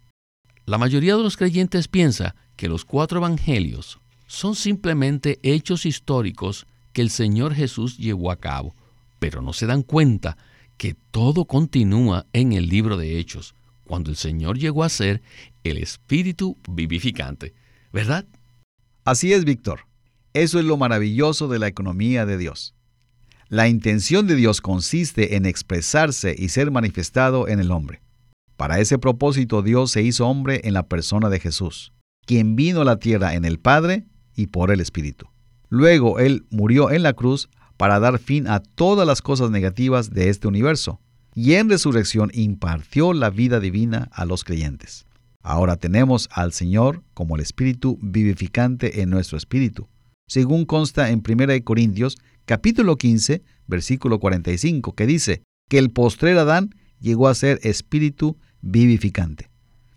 La 0.67 0.77
mayoría 0.77 1.17
de 1.17 1.23
los 1.23 1.37
creyentes 1.37 1.87
piensa 1.87 2.35
que 2.55 2.69
los 2.69 2.85
cuatro 2.85 3.17
evangelios 3.17 3.97
son 4.27 4.53
simplemente 4.53 5.39
hechos 5.41 5.87
históricos 5.87 6.67
que 6.93 7.01
el 7.01 7.09
Señor 7.09 7.55
Jesús 7.55 7.97
llevó 7.97 8.29
a 8.29 8.35
cabo, 8.35 8.75
pero 9.17 9.41
no 9.41 9.53
se 9.53 9.65
dan 9.65 9.81
cuenta 9.81 10.37
que 10.77 10.95
todo 11.09 11.45
continúa 11.45 12.27
en 12.31 12.53
el 12.53 12.69
libro 12.69 12.95
de 12.95 13.17
Hechos, 13.17 13.55
cuando 13.85 14.11
el 14.11 14.17
Señor 14.17 14.59
llegó 14.59 14.83
a 14.83 14.89
ser 14.89 15.23
el 15.63 15.79
Espíritu 15.79 16.55
vivificante, 16.69 17.55
¿verdad? 17.91 18.27
Así 19.03 19.33
es, 19.33 19.45
Víctor. 19.45 19.87
Eso 20.37 20.59
es 20.59 20.65
lo 20.65 20.77
maravilloso 20.77 21.47
de 21.47 21.57
la 21.57 21.65
economía 21.65 22.27
de 22.27 22.37
Dios. 22.37 22.75
La 23.49 23.67
intención 23.67 24.27
de 24.27 24.35
Dios 24.35 24.61
consiste 24.61 25.35
en 25.35 25.47
expresarse 25.47 26.35
y 26.37 26.49
ser 26.49 26.69
manifestado 26.69 27.47
en 27.47 27.59
el 27.59 27.71
hombre. 27.71 28.03
Para 28.55 28.79
ese 28.79 28.99
propósito 28.99 29.63
Dios 29.63 29.89
se 29.89 30.03
hizo 30.03 30.27
hombre 30.27 30.61
en 30.65 30.75
la 30.75 30.83
persona 30.83 31.29
de 31.29 31.39
Jesús, 31.39 31.91
quien 32.27 32.55
vino 32.55 32.81
a 32.81 32.85
la 32.85 32.99
tierra 32.99 33.33
en 33.33 33.45
el 33.45 33.57
Padre 33.57 34.05
y 34.35 34.45
por 34.45 34.69
el 34.69 34.79
Espíritu. 34.79 35.25
Luego 35.69 36.19
Él 36.19 36.45
murió 36.51 36.91
en 36.91 37.01
la 37.01 37.13
cruz 37.13 37.49
para 37.75 37.99
dar 37.99 38.19
fin 38.19 38.47
a 38.47 38.59
todas 38.59 39.07
las 39.07 39.23
cosas 39.23 39.49
negativas 39.49 40.11
de 40.11 40.29
este 40.29 40.47
universo, 40.47 41.01
y 41.33 41.53
en 41.53 41.67
resurrección 41.67 42.29
impartió 42.31 43.11
la 43.13 43.31
vida 43.31 43.59
divina 43.59 44.07
a 44.13 44.25
los 44.25 44.43
creyentes. 44.43 45.07
Ahora 45.41 45.77
tenemos 45.77 46.29
al 46.31 46.53
Señor 46.53 47.01
como 47.15 47.37
el 47.37 47.41
Espíritu 47.41 47.97
vivificante 48.03 49.01
en 49.01 49.09
nuestro 49.09 49.35
espíritu, 49.39 49.87
según 50.27 50.65
consta 50.65 51.09
en 51.09 51.23
1 51.27 51.63
Corintios 51.63 52.17
capítulo 52.45 52.97
15, 52.97 53.43
versículo 53.67 54.19
45, 54.19 54.93
que 54.93 55.07
dice 55.07 55.41
que 55.69 55.77
el 55.77 55.91
postrer 55.91 56.37
Adán 56.37 56.75
llegó 56.99 57.27
a 57.27 57.35
ser 57.35 57.59
espíritu 57.63 58.37
vivificante. 58.61 59.49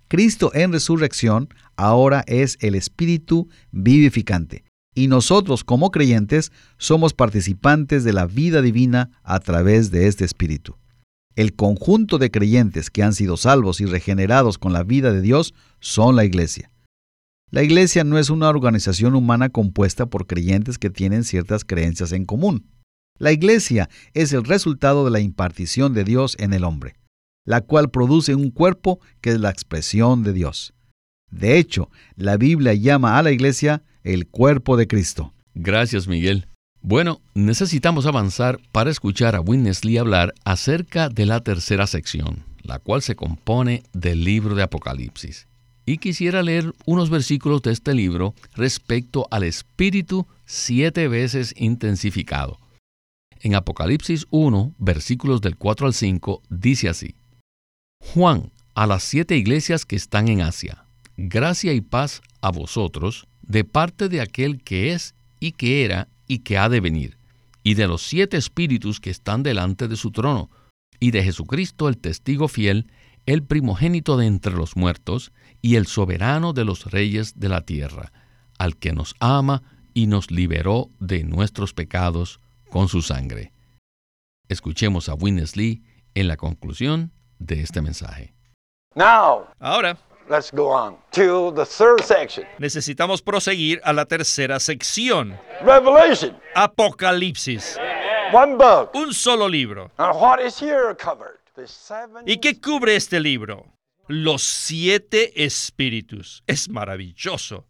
Cristo 0.09 0.51
en 0.55 0.73
resurrección 0.73 1.49
ahora 1.77 2.25
es 2.27 2.59
el 2.61 2.75
Espíritu 2.75 3.49
vivificante. 3.71 4.65
Y 4.93 5.07
nosotros 5.07 5.63
como 5.63 5.93
creyentes 5.93 6.51
somos 6.79 7.15
participantes 7.15 8.03
de 8.03 8.13
la 8.13 8.27
vida 8.27 8.61
divina 8.61 9.13
a 9.23 9.39
través 9.39 9.93
de 9.93 10.09
este 10.09 10.25
Espíritu. 10.25 10.77
El 11.37 11.55
conjunto 11.55 12.19
de 12.19 12.33
creyentes 12.33 12.91
que 12.91 13.05
han 13.05 13.15
sido 13.15 13.37
salvos 13.37 13.81
y 13.81 13.87
regenerados 13.87 14.59
con 14.59 14.73
la 14.73 14.83
vida 14.83 15.13
de 15.13 15.21
Dios 15.21 15.55
son 15.79 16.17
la 16.17 16.25
iglesia. 16.25 16.73
La 17.51 17.63
iglesia 17.63 18.05
no 18.05 18.19
es 18.19 18.31
una 18.31 18.49
organización 18.49 19.15
humana 19.15 19.49
compuesta 19.49 20.07
por 20.07 20.27
creyentes 20.27 20.79
que 20.79 20.91
tienen 20.91 21.25
ciertas 21.25 21.65
creencias 21.65 22.13
en 22.13 22.25
común. 22.25 22.67
La 23.19 23.33
iglesia 23.33 23.89
es 24.15 24.33
el 24.33 24.45
resultado 24.45 25.05
de 25.05 25.11
la 25.11 25.21
impartición 25.21 25.93
de 25.93 26.05
Dios 26.05 26.37
en 26.39 26.53
el 26.53 26.65
hombre 26.65 26.95
la 27.45 27.63
cual 27.63 27.91
produce 27.91 28.35
un 28.35 28.51
cuerpo 28.51 29.01
que 29.21 29.31
es 29.31 29.41
la 29.41 29.51
expresión 29.51 30.23
de 30.23 30.33
Dios. 30.33 30.73
De 31.31 31.59
hecho, 31.59 31.91
la 32.17 32.37
Biblia 32.37 32.75
llama 32.75 33.19
a 33.19 33.23
la 33.23 33.31
iglesia 33.31 33.83
el 34.03 34.29
cuerpo 34.29 34.77
de 34.77 34.87
Cristo. 34.87 35.33
Gracias, 35.55 36.09
Miguel. 36.09 36.47
Bueno, 36.81 37.21
necesitamos 37.35 38.07
avanzar 38.07 38.61
para 38.73 38.91
escuchar 38.91 39.37
a 39.37 39.43
Lee 39.43 39.99
hablar 39.99 40.33
acerca 40.45 41.09
de 41.09 41.27
la 41.27 41.41
tercera 41.41 41.87
sección, 41.87 42.45
la 42.63 42.79
cual 42.79 43.03
se 43.03 43.17
compone 43.17 43.83
del 43.93 44.25
libro 44.25 44.55
de 44.55 44.63
Apocalipsis. 44.63 45.50
Y 45.87 45.99
quisiera 45.99 46.43
leer 46.43 46.73
unos 46.87 47.11
versículos 47.11 47.63
de 47.63 47.73
este 47.73 47.95
libro 47.95 48.35
respecto 48.55 49.27
al 49.31 49.45
Espíritu 49.45 50.27
siete 50.45 51.09
veces 51.09 51.55
intensificado. 51.57 52.59
En 53.41 53.55
Apocalipsis 53.55 54.27
1, 54.31 54.75
versículos 54.79 55.41
del 55.41 55.57
4 55.57 55.87
al 55.87 55.95
5, 55.95 56.43
dice 56.51 56.89
así. 56.89 57.15
Juan, 58.01 58.53
a 58.75 58.87
las 58.87 59.03
siete 59.03 59.37
iglesias 59.37 59.85
que 59.87 59.97
están 59.97 60.29
en 60.29 60.43
Asia, 60.43 60.85
gracia 61.17 61.73
y 61.73 61.81
paz 61.81 62.23
a 62.41 62.51
vosotros 62.51 63.27
de 63.43 63.65
parte 63.65 64.09
de 64.09 64.21
aquel 64.21 64.63
que 64.63 64.93
es 64.93 65.15
y 65.41 65.53
que 65.53 65.85
era 65.85 66.09
y 66.27 66.41
que 66.41 66.59
ha 66.59 66.69
de 66.69 66.81
venir, 66.81 67.17
y 67.63 67.75
de 67.75 67.89
los 67.89 68.03
siete 68.03 68.37
espíritus 68.37 69.01
que 69.01 69.11
están 69.11 69.43
delante 69.43 69.89
de 69.89 69.97
su 69.97 70.13
trono, 70.13 70.51
y 71.01 71.11
de 71.11 71.25
Jesucristo 71.25 71.89
el 71.89 71.99
testigo 71.99 72.47
fiel, 72.47 72.91
el 73.27 73.43
primogénito 73.43 74.17
de 74.17 74.27
entre 74.27 74.53
los 74.55 74.77
muertos, 74.77 75.33
y 75.63 75.77
el 75.77 75.87
soberano 75.87 76.53
de 76.53 76.65
los 76.65 76.91
reyes 76.91 77.39
de 77.39 77.49
la 77.49 77.63
tierra, 77.63 78.13
al 78.59 78.77
que 78.77 78.93
nos 78.93 79.15
ama 79.21 79.63
y 79.95 80.07
nos 80.07 80.31
liberó 80.31 80.89
de 81.01 81.25
nuestros 81.25 81.75
pecados 81.75 82.41
con 82.71 82.89
su 82.89 83.03
sangre. 83.03 83.53
Escuchemos 84.49 85.09
a 85.09 85.15
Winnesley 85.15 85.83
en 86.15 86.29
la 86.29 86.37
conclusión 86.37 87.13
de 87.39 87.61
este 87.63 87.83
mensaje. 87.83 88.35
Ahora, 88.97 89.97
let's 90.29 90.51
go 90.53 90.69
on 90.69 90.97
to 91.11 91.53
the 91.55 91.65
third 91.65 92.03
section. 92.03 92.47
necesitamos 92.59 93.23
proseguir 93.23 93.81
a 93.85 93.93
la 93.93 94.07
tercera 94.07 94.59
sección. 94.61 95.37
Revelation, 95.65 96.37
Apocalipsis. 96.55 97.77
one 98.33 98.57
book. 98.57 98.91
Un 98.95 99.13
solo 99.13 99.49
libro. 99.49 99.91
And 99.99 100.17
what 100.21 100.41
is 100.41 100.61
here 100.61 100.95
covered? 100.95 101.40
¿Y 102.27 102.39
qué 102.39 102.61
cubre 102.61 102.97
este 102.97 103.21
libro? 103.21 103.73
Los 104.09 104.43
siete 104.43 105.45
espíritus. 105.45 106.43
Es 106.47 106.69
maravilloso. 106.69 107.67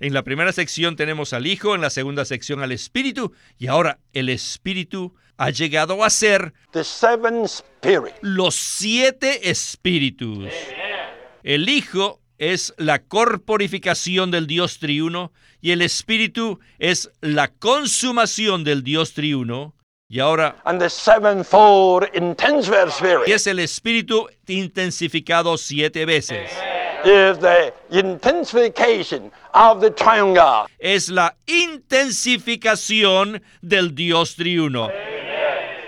En 0.00 0.12
la 0.12 0.22
primera 0.22 0.52
sección 0.52 0.96
tenemos 0.96 1.32
al 1.32 1.46
Hijo, 1.46 1.74
en 1.74 1.80
la 1.80 1.90
segunda 1.90 2.24
sección 2.24 2.60
al 2.60 2.72
Espíritu, 2.72 3.32
y 3.58 3.68
ahora 3.68 4.00
el 4.12 4.28
Espíritu 4.28 5.14
ha 5.36 5.50
llegado 5.50 6.04
a 6.04 6.10
ser 6.10 6.52
the 6.72 6.84
seven 6.84 7.46
spirits. 7.48 8.16
los 8.20 8.54
siete 8.54 9.50
espíritus. 9.50 10.52
El 11.42 11.68
Hijo 11.68 12.20
es 12.38 12.74
la 12.78 13.02
corporificación 13.02 14.30
del 14.30 14.46
Dios 14.46 14.78
triuno 14.78 15.32
y 15.60 15.70
el 15.70 15.82
Espíritu 15.82 16.58
es 16.78 17.10
la 17.20 17.48
consumación 17.48 18.64
del 18.64 18.82
Dios 18.82 19.14
triuno. 19.14 19.73
Y 20.08 20.20
ahora, 20.20 20.56
And 20.66 20.78
the 20.80 20.90
sevenfold 20.90 22.04
intensive 22.14 22.74
¿qué 22.84 22.90
spirit. 22.90 23.28
es 23.28 23.46
el 23.46 23.58
Espíritu 23.58 24.28
intensificado 24.46 25.56
siete 25.56 26.04
veces? 26.04 26.50
is 27.06 27.38
the 27.38 27.72
intensification 27.90 29.30
of 29.54 29.80
the 29.80 29.90
triune 29.90 30.34
God. 30.34 30.66
Es 30.78 31.08
la 31.08 31.34
intensificación 31.46 33.42
del 33.62 33.94
Dios 33.94 34.36
triuno. 34.36 34.90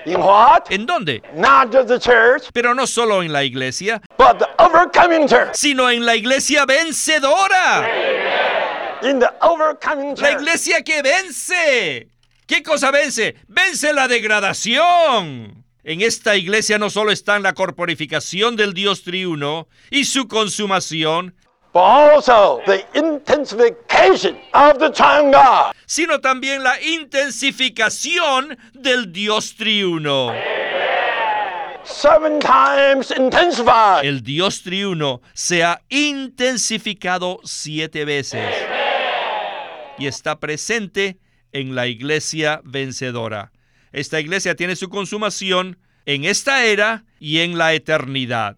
In 0.06 0.20
what? 0.20 0.70
¿En 0.70 0.86
dónde? 0.86 1.20
Not 1.34 1.72
just 1.72 1.88
the 1.88 1.98
church, 1.98 2.50
Pero 2.54 2.74
no 2.74 2.86
solo 2.86 3.22
en 3.22 3.32
la 3.32 3.42
iglesia, 3.44 4.00
but 4.16 4.38
the 4.38 4.46
overcoming 4.62 5.26
church. 5.28 5.54
sino 5.56 5.90
en 5.90 6.04
la 6.06 6.14
iglesia 6.14 6.64
vencedora. 6.64 7.88
In 9.02 9.18
the 9.18 9.30
overcoming 9.42 10.10
La 10.10 10.14
church. 10.30 10.40
iglesia 10.40 10.82
que 10.82 11.02
vence. 11.02 12.08
¿Qué 12.46 12.62
cosa 12.62 12.90
vence? 12.90 13.34
Vence 13.48 13.92
la 13.92 14.06
degradación. 14.08 15.64
En 15.82 16.00
esta 16.00 16.36
iglesia 16.36 16.78
no 16.78 16.90
solo 16.90 17.10
está 17.12 17.38
la 17.38 17.54
corporificación 17.54 18.56
del 18.56 18.72
Dios 18.74 19.02
triuno 19.02 19.68
y 19.90 20.04
su 20.04 20.26
consumación, 20.28 21.34
But 21.72 21.82
also 21.82 22.60
the 22.64 22.86
intensification 22.94 24.38
of 24.54 24.78
the 24.78 24.90
triune 24.90 25.30
God. 25.30 25.72
sino 25.86 26.20
también 26.20 26.62
la 26.62 26.80
intensificación 26.80 28.56
del 28.72 29.12
Dios 29.12 29.54
triuno. 29.56 30.32
Seven 31.84 32.40
times 32.40 33.12
intensified. 33.16 34.04
El 34.04 34.22
Dios 34.22 34.62
triuno 34.62 35.20
se 35.34 35.62
ha 35.62 35.82
intensificado 35.88 37.40
siete 37.44 38.04
veces 38.04 38.42
y 39.98 40.06
está 40.06 40.40
presente 40.40 41.18
en 41.56 41.74
la 41.74 41.86
iglesia 41.86 42.60
vencedora. 42.64 43.52
Esta 43.92 44.20
iglesia 44.20 44.54
tiene 44.56 44.76
su 44.76 44.88
consumación 44.88 45.78
en 46.04 46.24
esta 46.24 46.64
era 46.64 47.04
y 47.18 47.38
en 47.38 47.56
la 47.56 47.72
eternidad. 47.74 48.56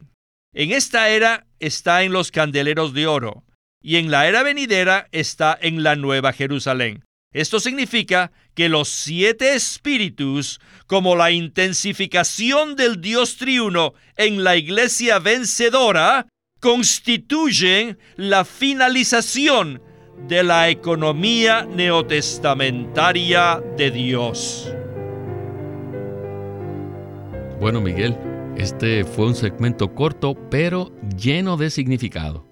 En 0.52 0.72
esta 0.72 1.08
era 1.08 1.46
está 1.60 2.02
en 2.02 2.12
los 2.12 2.30
candeleros 2.30 2.92
de 2.94 3.06
oro 3.06 3.44
y 3.80 3.96
en 3.96 4.10
la 4.10 4.26
era 4.26 4.42
venidera 4.42 5.08
está 5.12 5.56
en 5.60 5.82
la 5.82 5.94
nueva 5.94 6.32
Jerusalén. 6.32 7.04
Esto 7.32 7.60
significa 7.60 8.32
que 8.54 8.68
los 8.68 8.88
siete 8.88 9.54
espíritus, 9.54 10.60
como 10.86 11.14
la 11.14 11.30
intensificación 11.30 12.74
del 12.74 13.00
Dios 13.00 13.36
triuno 13.36 13.94
en 14.16 14.42
la 14.42 14.56
iglesia 14.56 15.18
vencedora, 15.18 16.26
constituyen 16.58 17.98
la 18.16 18.44
finalización 18.44 19.82
de 20.26 20.42
la 20.42 20.68
economía 20.68 21.64
neotestamentaria 21.64 23.62
de 23.76 23.90
Dios. 23.90 24.72
Bueno, 27.60 27.80
Miguel, 27.80 28.16
este 28.56 29.04
fue 29.04 29.26
un 29.26 29.34
segmento 29.34 29.94
corto, 29.94 30.34
pero 30.50 30.92
lleno 31.16 31.56
de 31.56 31.70
significado. 31.70 32.46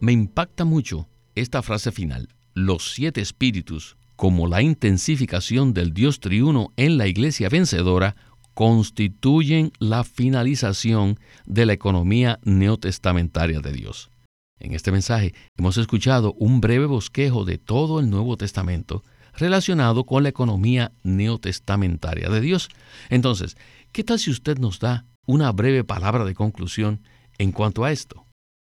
Me 0.00 0.12
impacta 0.12 0.64
mucho 0.64 1.08
esta 1.34 1.62
frase 1.62 1.92
final. 1.92 2.28
Los 2.54 2.92
siete 2.92 3.20
espíritus, 3.20 3.96
como 4.16 4.46
la 4.46 4.62
intensificación 4.62 5.72
del 5.74 5.92
Dios 5.92 6.20
triuno 6.20 6.72
en 6.76 6.98
la 6.98 7.06
iglesia 7.06 7.48
vencedora, 7.48 8.16
constituyen 8.54 9.70
la 9.78 10.02
finalización 10.02 11.18
de 11.44 11.66
la 11.66 11.74
economía 11.74 12.38
neotestamentaria 12.42 13.60
de 13.60 13.72
Dios. 13.72 14.10
En 14.58 14.72
este 14.72 14.92
mensaje 14.92 15.34
hemos 15.56 15.76
escuchado 15.76 16.34
un 16.34 16.60
breve 16.60 16.86
bosquejo 16.86 17.44
de 17.44 17.58
todo 17.58 18.00
el 18.00 18.08
Nuevo 18.10 18.36
Testamento 18.36 19.04
relacionado 19.34 20.04
con 20.04 20.22
la 20.22 20.30
economía 20.30 20.92
neotestamentaria 21.02 22.28
de 22.28 22.40
Dios. 22.40 22.68
Entonces, 23.10 23.56
¿qué 23.92 24.02
tal 24.02 24.18
si 24.18 24.30
usted 24.30 24.58
nos 24.58 24.80
da 24.80 25.04
una 25.26 25.52
breve 25.52 25.84
palabra 25.84 26.24
de 26.24 26.34
conclusión 26.34 27.02
en 27.38 27.52
cuanto 27.52 27.84
a 27.84 27.92
esto? 27.92 28.24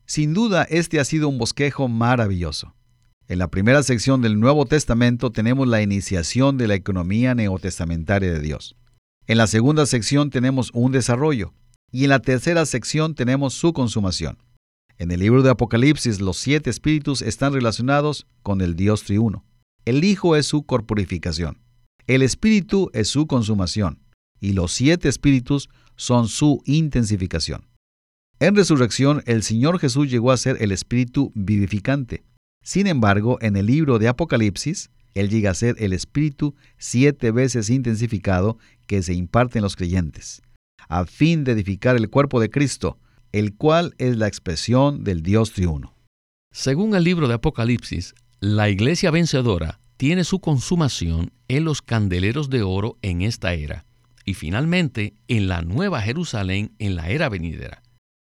Sin 0.06 0.34
duda, 0.34 0.64
este 0.64 1.00
ha 1.00 1.04
sido 1.04 1.28
un 1.28 1.38
bosquejo 1.38 1.88
maravilloso. 1.88 2.74
En 3.28 3.38
la 3.38 3.48
primera 3.48 3.82
sección 3.82 4.22
del 4.22 4.40
Nuevo 4.40 4.66
Testamento 4.66 5.30
tenemos 5.30 5.68
la 5.68 5.82
iniciación 5.82 6.58
de 6.58 6.66
la 6.66 6.74
economía 6.74 7.34
neotestamentaria 7.34 8.32
de 8.32 8.40
Dios. 8.40 8.76
En 9.28 9.38
la 9.38 9.46
segunda 9.46 9.86
sección 9.86 10.30
tenemos 10.30 10.70
un 10.74 10.90
desarrollo. 10.90 11.54
Y 11.92 12.04
en 12.04 12.10
la 12.10 12.18
tercera 12.18 12.66
sección 12.66 13.14
tenemos 13.14 13.54
su 13.54 13.72
consumación. 13.72 14.38
En 15.00 15.10
el 15.12 15.20
libro 15.20 15.42
de 15.42 15.48
Apocalipsis 15.48 16.20
los 16.20 16.36
siete 16.36 16.68
espíritus 16.68 17.22
están 17.22 17.54
relacionados 17.54 18.26
con 18.42 18.60
el 18.60 18.76
Dios 18.76 19.02
triuno. 19.02 19.46
El 19.86 20.04
Hijo 20.04 20.36
es 20.36 20.44
su 20.44 20.64
corporificación. 20.64 21.58
El 22.06 22.20
Espíritu 22.20 22.90
es 22.92 23.08
su 23.08 23.26
consumación. 23.26 24.02
Y 24.40 24.52
los 24.52 24.72
siete 24.72 25.08
espíritus 25.08 25.70
son 25.96 26.28
su 26.28 26.60
intensificación. 26.66 27.66
En 28.40 28.54
resurrección, 28.54 29.22
el 29.24 29.42
Señor 29.42 29.78
Jesús 29.78 30.10
llegó 30.10 30.32
a 30.32 30.36
ser 30.36 30.58
el 30.60 30.70
Espíritu 30.70 31.32
vivificante. 31.34 32.22
Sin 32.62 32.86
embargo, 32.86 33.38
en 33.40 33.56
el 33.56 33.64
libro 33.64 33.98
de 33.98 34.08
Apocalipsis, 34.08 34.90
Él 35.14 35.30
llega 35.30 35.52
a 35.52 35.54
ser 35.54 35.76
el 35.78 35.94
Espíritu 35.94 36.54
siete 36.76 37.30
veces 37.30 37.70
intensificado 37.70 38.58
que 38.86 39.02
se 39.02 39.14
imparte 39.14 39.60
en 39.60 39.62
los 39.62 39.76
creyentes, 39.76 40.42
a 40.90 41.06
fin 41.06 41.44
de 41.44 41.52
edificar 41.52 41.96
el 41.96 42.10
cuerpo 42.10 42.38
de 42.38 42.50
Cristo, 42.50 42.98
el 43.32 43.54
cual 43.56 43.94
es 43.98 44.16
la 44.16 44.26
expresión 44.26 45.04
del 45.04 45.22
Dios 45.22 45.52
triuno. 45.52 45.94
Según 46.52 46.94
el 46.94 47.04
libro 47.04 47.28
de 47.28 47.34
Apocalipsis, 47.34 48.14
la 48.40 48.68
iglesia 48.68 49.10
vencedora 49.10 49.80
tiene 49.96 50.24
su 50.24 50.40
consumación 50.40 51.32
en 51.48 51.64
los 51.64 51.82
candeleros 51.82 52.50
de 52.50 52.62
oro 52.62 52.96
en 53.02 53.22
esta 53.22 53.52
era 53.52 53.84
y 54.24 54.34
finalmente 54.34 55.14
en 55.28 55.48
la 55.48 55.62
nueva 55.62 56.00
Jerusalén 56.00 56.72
en 56.78 56.96
la 56.96 57.10
era 57.10 57.28
venidera. 57.28 57.82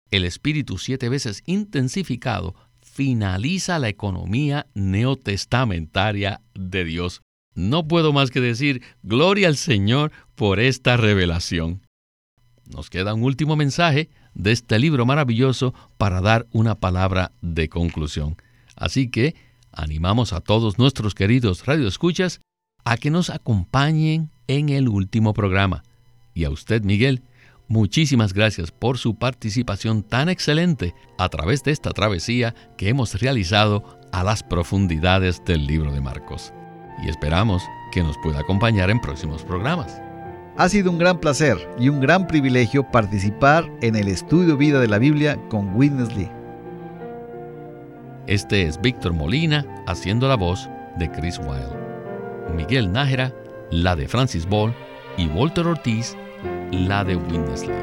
El 0.10 0.26
Espíritu 0.26 0.78
siete 0.78 1.10
veces 1.10 1.44
intensificado 1.46 2.56
finaliza 2.82 3.78
la 3.78 3.90
economía 3.90 4.68
neotestamentaria 4.74 6.42
de 6.56 6.86
Dios. 6.86 7.22
No 7.54 7.88
puedo 7.88 8.14
más 8.14 8.32
que 8.32 8.42
decir 8.42 8.82
gloria 9.04 9.48
al 9.48 9.58
Señor 9.58 10.12
por 10.36 10.60
esta 10.60 10.98
revelación. 10.98 11.82
Nos 12.66 12.90
queda 12.90 13.14
un 13.14 13.24
último 13.24 13.56
mensaje 13.56 14.10
de 14.38 14.52
este 14.52 14.78
libro 14.78 15.06
maravilloso 15.06 15.74
para 15.98 16.22
dar 16.22 16.48
una 16.52 16.76
palabra 16.76 17.32
de 17.42 17.70
conclusión. 17.70 18.38
Así 18.76 19.10
que 19.10 19.36
animamos 19.72 20.32
a 20.32 20.42
todos 20.42 20.78
nuestros 20.78 21.16
queridos 21.16 21.66
radioescuchas 21.66 22.40
a 22.86 22.98
que 22.98 23.10
nos 23.10 23.30
acompañen 23.30 24.30
en 24.48 24.70
el 24.70 24.88
último 24.88 25.34
programa. 25.34 25.84
Y 26.36 26.46
a 26.46 26.52
usted, 26.52 26.84
Miguel, 26.84 27.24
muchísimas 27.68 28.34
gracias 28.34 28.72
por 28.72 29.00
su 29.00 29.16
participación 29.16 30.04
tan 30.04 30.30
excelente 30.30 30.94
a 31.18 31.30
través 31.30 31.64
de 31.64 31.72
esta 31.72 31.90
travesía 31.90 32.54
que 32.78 32.90
hemos 32.90 33.20
realizado 33.20 34.00
a 34.12 34.24
las 34.24 34.44
profundidades 34.44 35.44
del 35.46 35.66
libro 35.66 35.92
de 35.92 36.00
Marcos. 36.00 36.54
Y 37.04 37.10
esperamos 37.10 37.64
que 37.92 38.04
nos 38.04 38.16
pueda 38.20 38.40
acompañar 38.40 38.92
en 38.92 39.02
próximos 39.02 39.44
programas. 39.44 40.07
Ha 40.60 40.70
sido 40.70 40.90
un 40.90 40.98
gran 40.98 41.20
placer 41.20 41.56
y 41.78 41.90
un 41.90 42.00
gran 42.00 42.26
privilegio 42.26 42.84
participar 42.90 43.72
en 43.82 43.96
el 43.96 44.08
estudio 44.08 44.58
vida 44.58 44.80
de 44.80 44.88
la 44.88 44.98
Biblia 44.98 45.38
con 45.50 45.76
Witness 45.76 46.16
Lee. 46.16 46.32
Este 48.26 48.64
es 48.64 48.82
Víctor 48.82 49.14
Molina 49.14 49.84
haciendo 49.86 50.28
la 50.28 50.34
voz 50.36 50.68
de 50.98 51.12
Chris 51.12 51.38
Wilde. 51.38 51.70
Miguel 52.56 52.92
Nájera, 52.92 53.36
la 53.70 53.96
de 53.96 54.08
Francis 54.08 54.50
Ball, 54.50 54.74
y 55.16 55.28
Walter 55.28 55.68
Ortiz, 55.68 56.18
la 56.72 57.04
de 57.04 57.18
Winnesley. 57.18 57.78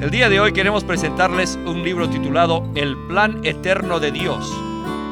El 0.00 0.10
día 0.12 0.28
de 0.28 0.38
hoy 0.38 0.52
queremos 0.52 0.84
presentarles 0.84 1.58
un 1.66 1.82
libro 1.82 2.08
titulado 2.08 2.70
El 2.76 2.96
Plan 3.08 3.40
Eterno 3.42 3.98
de 3.98 4.12
Dios, 4.12 4.48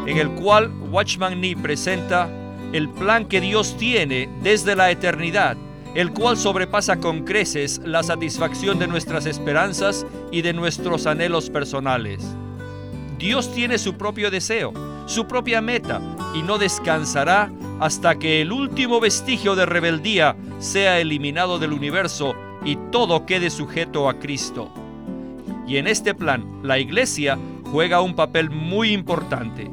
en 0.07 0.19
el 0.19 0.31
cual 0.31 0.73
Watchman 0.91 1.41
Nee 1.41 1.57
presenta 1.57 2.29
el 2.73 2.89
plan 2.89 3.27
que 3.27 3.41
Dios 3.41 3.77
tiene 3.77 4.29
desde 4.43 4.77
la 4.77 4.91
eternidad, 4.91 5.57
el 5.95 6.13
cual 6.13 6.37
sobrepasa 6.37 6.99
con 6.99 7.25
creces 7.25 7.81
la 7.85 8.03
satisfacción 8.03 8.79
de 8.79 8.87
nuestras 8.87 9.27
esperanzas 9.27 10.07
y 10.31 10.43
de 10.43 10.53
nuestros 10.53 11.07
anhelos 11.07 11.51
personales. 11.51 12.25
Dios 13.19 13.53
tiene 13.55 13.79
su 13.79 13.95
propio 13.95 14.31
deseo, 14.31 14.73
su 15.07 15.27
propia 15.27 15.61
meta, 15.61 16.01
y 16.35 16.43
no 16.43 16.59
descansará 16.59 17.51
hasta 17.81 18.19
que 18.19 18.43
el 18.43 18.53
último 18.53 19.01
vestigio 19.01 19.55
de 19.55 19.67
rebeldía 19.67 20.37
sea 20.59 21.01
eliminado 21.01 21.59
del 21.59 21.73
universo 21.73 22.35
y 22.65 22.77
todo 22.91 23.27
quede 23.27 23.49
sujeto 23.49 24.09
a 24.09 24.19
Cristo. 24.19 24.71
Y 25.67 25.79
en 25.79 25.87
este 25.87 26.15
plan, 26.15 26.61
la 26.63 26.79
iglesia 26.79 27.39
juega 27.73 28.01
un 28.01 28.15
papel 28.15 28.51
muy 28.51 28.93
importante. 28.93 29.71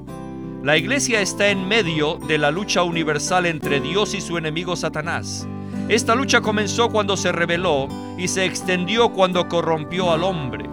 La 0.63 0.77
iglesia 0.77 1.19
está 1.19 1.49
en 1.49 1.67
medio 1.67 2.17
de 2.25 2.37
la 2.37 2.49
lucha 2.49 2.83
universal 2.83 3.45
entre 3.47 3.81
Dios 3.81 4.13
y 4.13 4.21
su 4.21 4.37
enemigo 4.37 4.77
Satanás. 4.77 5.45
Esta 5.89 6.15
lucha 6.15 6.39
comenzó 6.39 6.87
cuando 6.87 7.17
se 7.17 7.33
rebeló 7.33 7.89
y 8.17 8.29
se 8.29 8.45
extendió 8.45 9.09
cuando 9.09 9.49
corrompió 9.49 10.13
al 10.13 10.23
hombre. 10.23 10.69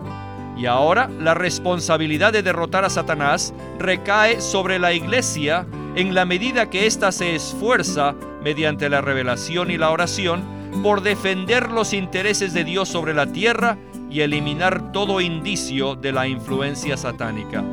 Y 0.56 0.66
ahora 0.66 1.10
la 1.18 1.34
responsabilidad 1.34 2.32
de 2.32 2.44
derrotar 2.44 2.84
a 2.84 2.88
Satanás 2.88 3.52
recae 3.80 4.40
sobre 4.40 4.78
la 4.78 4.92
iglesia 4.92 5.66
en 5.96 6.14
la 6.14 6.24
medida 6.24 6.70
que 6.70 6.86
ésta 6.86 7.10
se 7.10 7.34
esfuerza 7.34 8.14
mediante 8.44 8.88
la 8.88 9.00
revelación 9.00 9.72
y 9.72 9.76
la 9.76 9.90
oración 9.90 10.44
por 10.84 11.02
defender 11.02 11.72
los 11.72 11.94
intereses 11.94 12.54
de 12.54 12.62
Dios 12.62 12.88
sobre 12.88 13.12
la 13.12 13.32
tierra 13.32 13.76
y 14.08 14.20
eliminar 14.20 14.92
todo 14.92 15.20
indicio 15.20 15.96
de 15.96 16.12
la 16.12 16.28
influencia 16.28 16.96
satánica. 16.96 17.64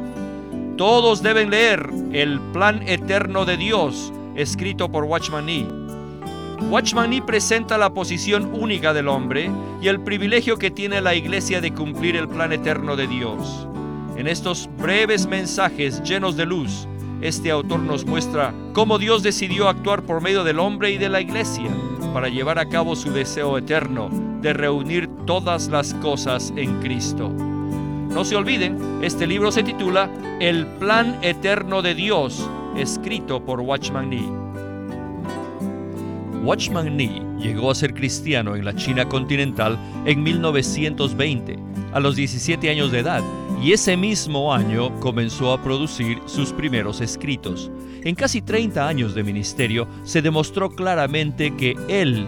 Todos 0.78 1.24
deben 1.24 1.50
leer 1.50 1.90
El 2.14 2.40
Plan 2.54 2.88
Eterno 2.88 3.46
de 3.46 3.58
Dios, 3.58 4.14
escrito 4.36 4.92
por 4.92 5.06
Watchman 5.06 5.48
Nee. 5.48 5.68
Watchman 6.70 7.10
Nee 7.10 7.24
presenta 7.24 7.80
la 7.80 7.96
posición 7.96 8.52
única 8.54 8.94
del 8.94 9.08
hombre 9.08 9.50
y 9.82 9.88
el 9.88 10.00
privilegio 10.02 10.58
que 10.58 10.70
tiene 10.70 11.02
la 11.02 11.16
iglesia 11.16 11.62
de 11.62 11.74
cumplir 11.74 12.16
el 12.16 12.28
plan 12.28 12.54
eterno 12.54 12.96
de 12.96 13.08
Dios. 13.08 13.68
En 14.18 14.28
estos 14.28 14.70
breves 14.78 15.26
mensajes 15.26 16.04
llenos 16.04 16.38
de 16.38 16.46
luz, 16.46 16.88
este 17.22 17.50
autor 17.50 17.80
nos 17.80 18.06
muestra 18.06 18.54
cómo 18.74 19.00
Dios 19.00 19.24
decidió 19.24 19.70
actuar 19.70 20.04
por 20.04 20.22
medio 20.22 20.44
del 20.44 20.60
hombre 20.60 20.92
y 20.92 21.00
de 21.00 21.10
la 21.10 21.22
iglesia 21.22 21.72
para 22.14 22.30
llevar 22.30 22.60
a 22.60 22.70
cabo 22.70 22.96
su 22.96 23.12
deseo 23.12 23.58
eterno 23.58 24.10
de 24.42 24.54
reunir 24.54 25.10
todas 25.26 25.70
las 25.70 25.96
cosas 25.96 26.54
en 26.56 26.80
Cristo. 26.82 27.32
No 28.18 28.26
se 28.26 28.36
olviden, 28.36 29.04
este 29.04 29.28
libro 29.28 29.52
se 29.52 29.62
titula 29.62 30.10
El 30.40 30.66
Plan 30.66 31.20
Eterno 31.22 31.84
de 31.84 31.94
Dios, 31.94 32.50
escrito 32.76 33.46
por 33.46 33.62
Watchman 33.62 34.10
Nee. 34.10 34.28
Watchman 36.42 36.98
Nee 36.98 37.22
llegó 37.38 37.70
a 37.70 37.76
ser 37.76 37.94
cristiano 37.94 38.56
en 38.56 38.66
la 38.66 38.76
China 38.76 39.08
continental 39.08 39.78
en 40.04 40.24
1920, 40.24 41.60
a 41.94 42.00
los 42.00 42.16
17 42.16 42.68
años 42.72 42.92
de 42.92 43.02
edad, 43.02 43.22
y 43.62 43.74
ese 43.74 43.96
mismo 43.96 44.52
año 44.52 45.00
comenzó 45.00 45.54
a 45.54 45.62
producir 45.62 46.18
sus 46.26 46.54
primeros 46.54 47.02
escritos. 47.02 47.70
En 48.02 48.16
casi 48.16 48.42
30 48.42 48.88
años 48.88 49.14
de 49.14 49.24
ministerio 49.24 49.88
se 50.04 50.24
demostró 50.24 50.72
claramente 50.72 51.56
que 51.56 51.76
él 51.88 52.28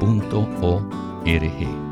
www.ecc.org. 0.00 1.83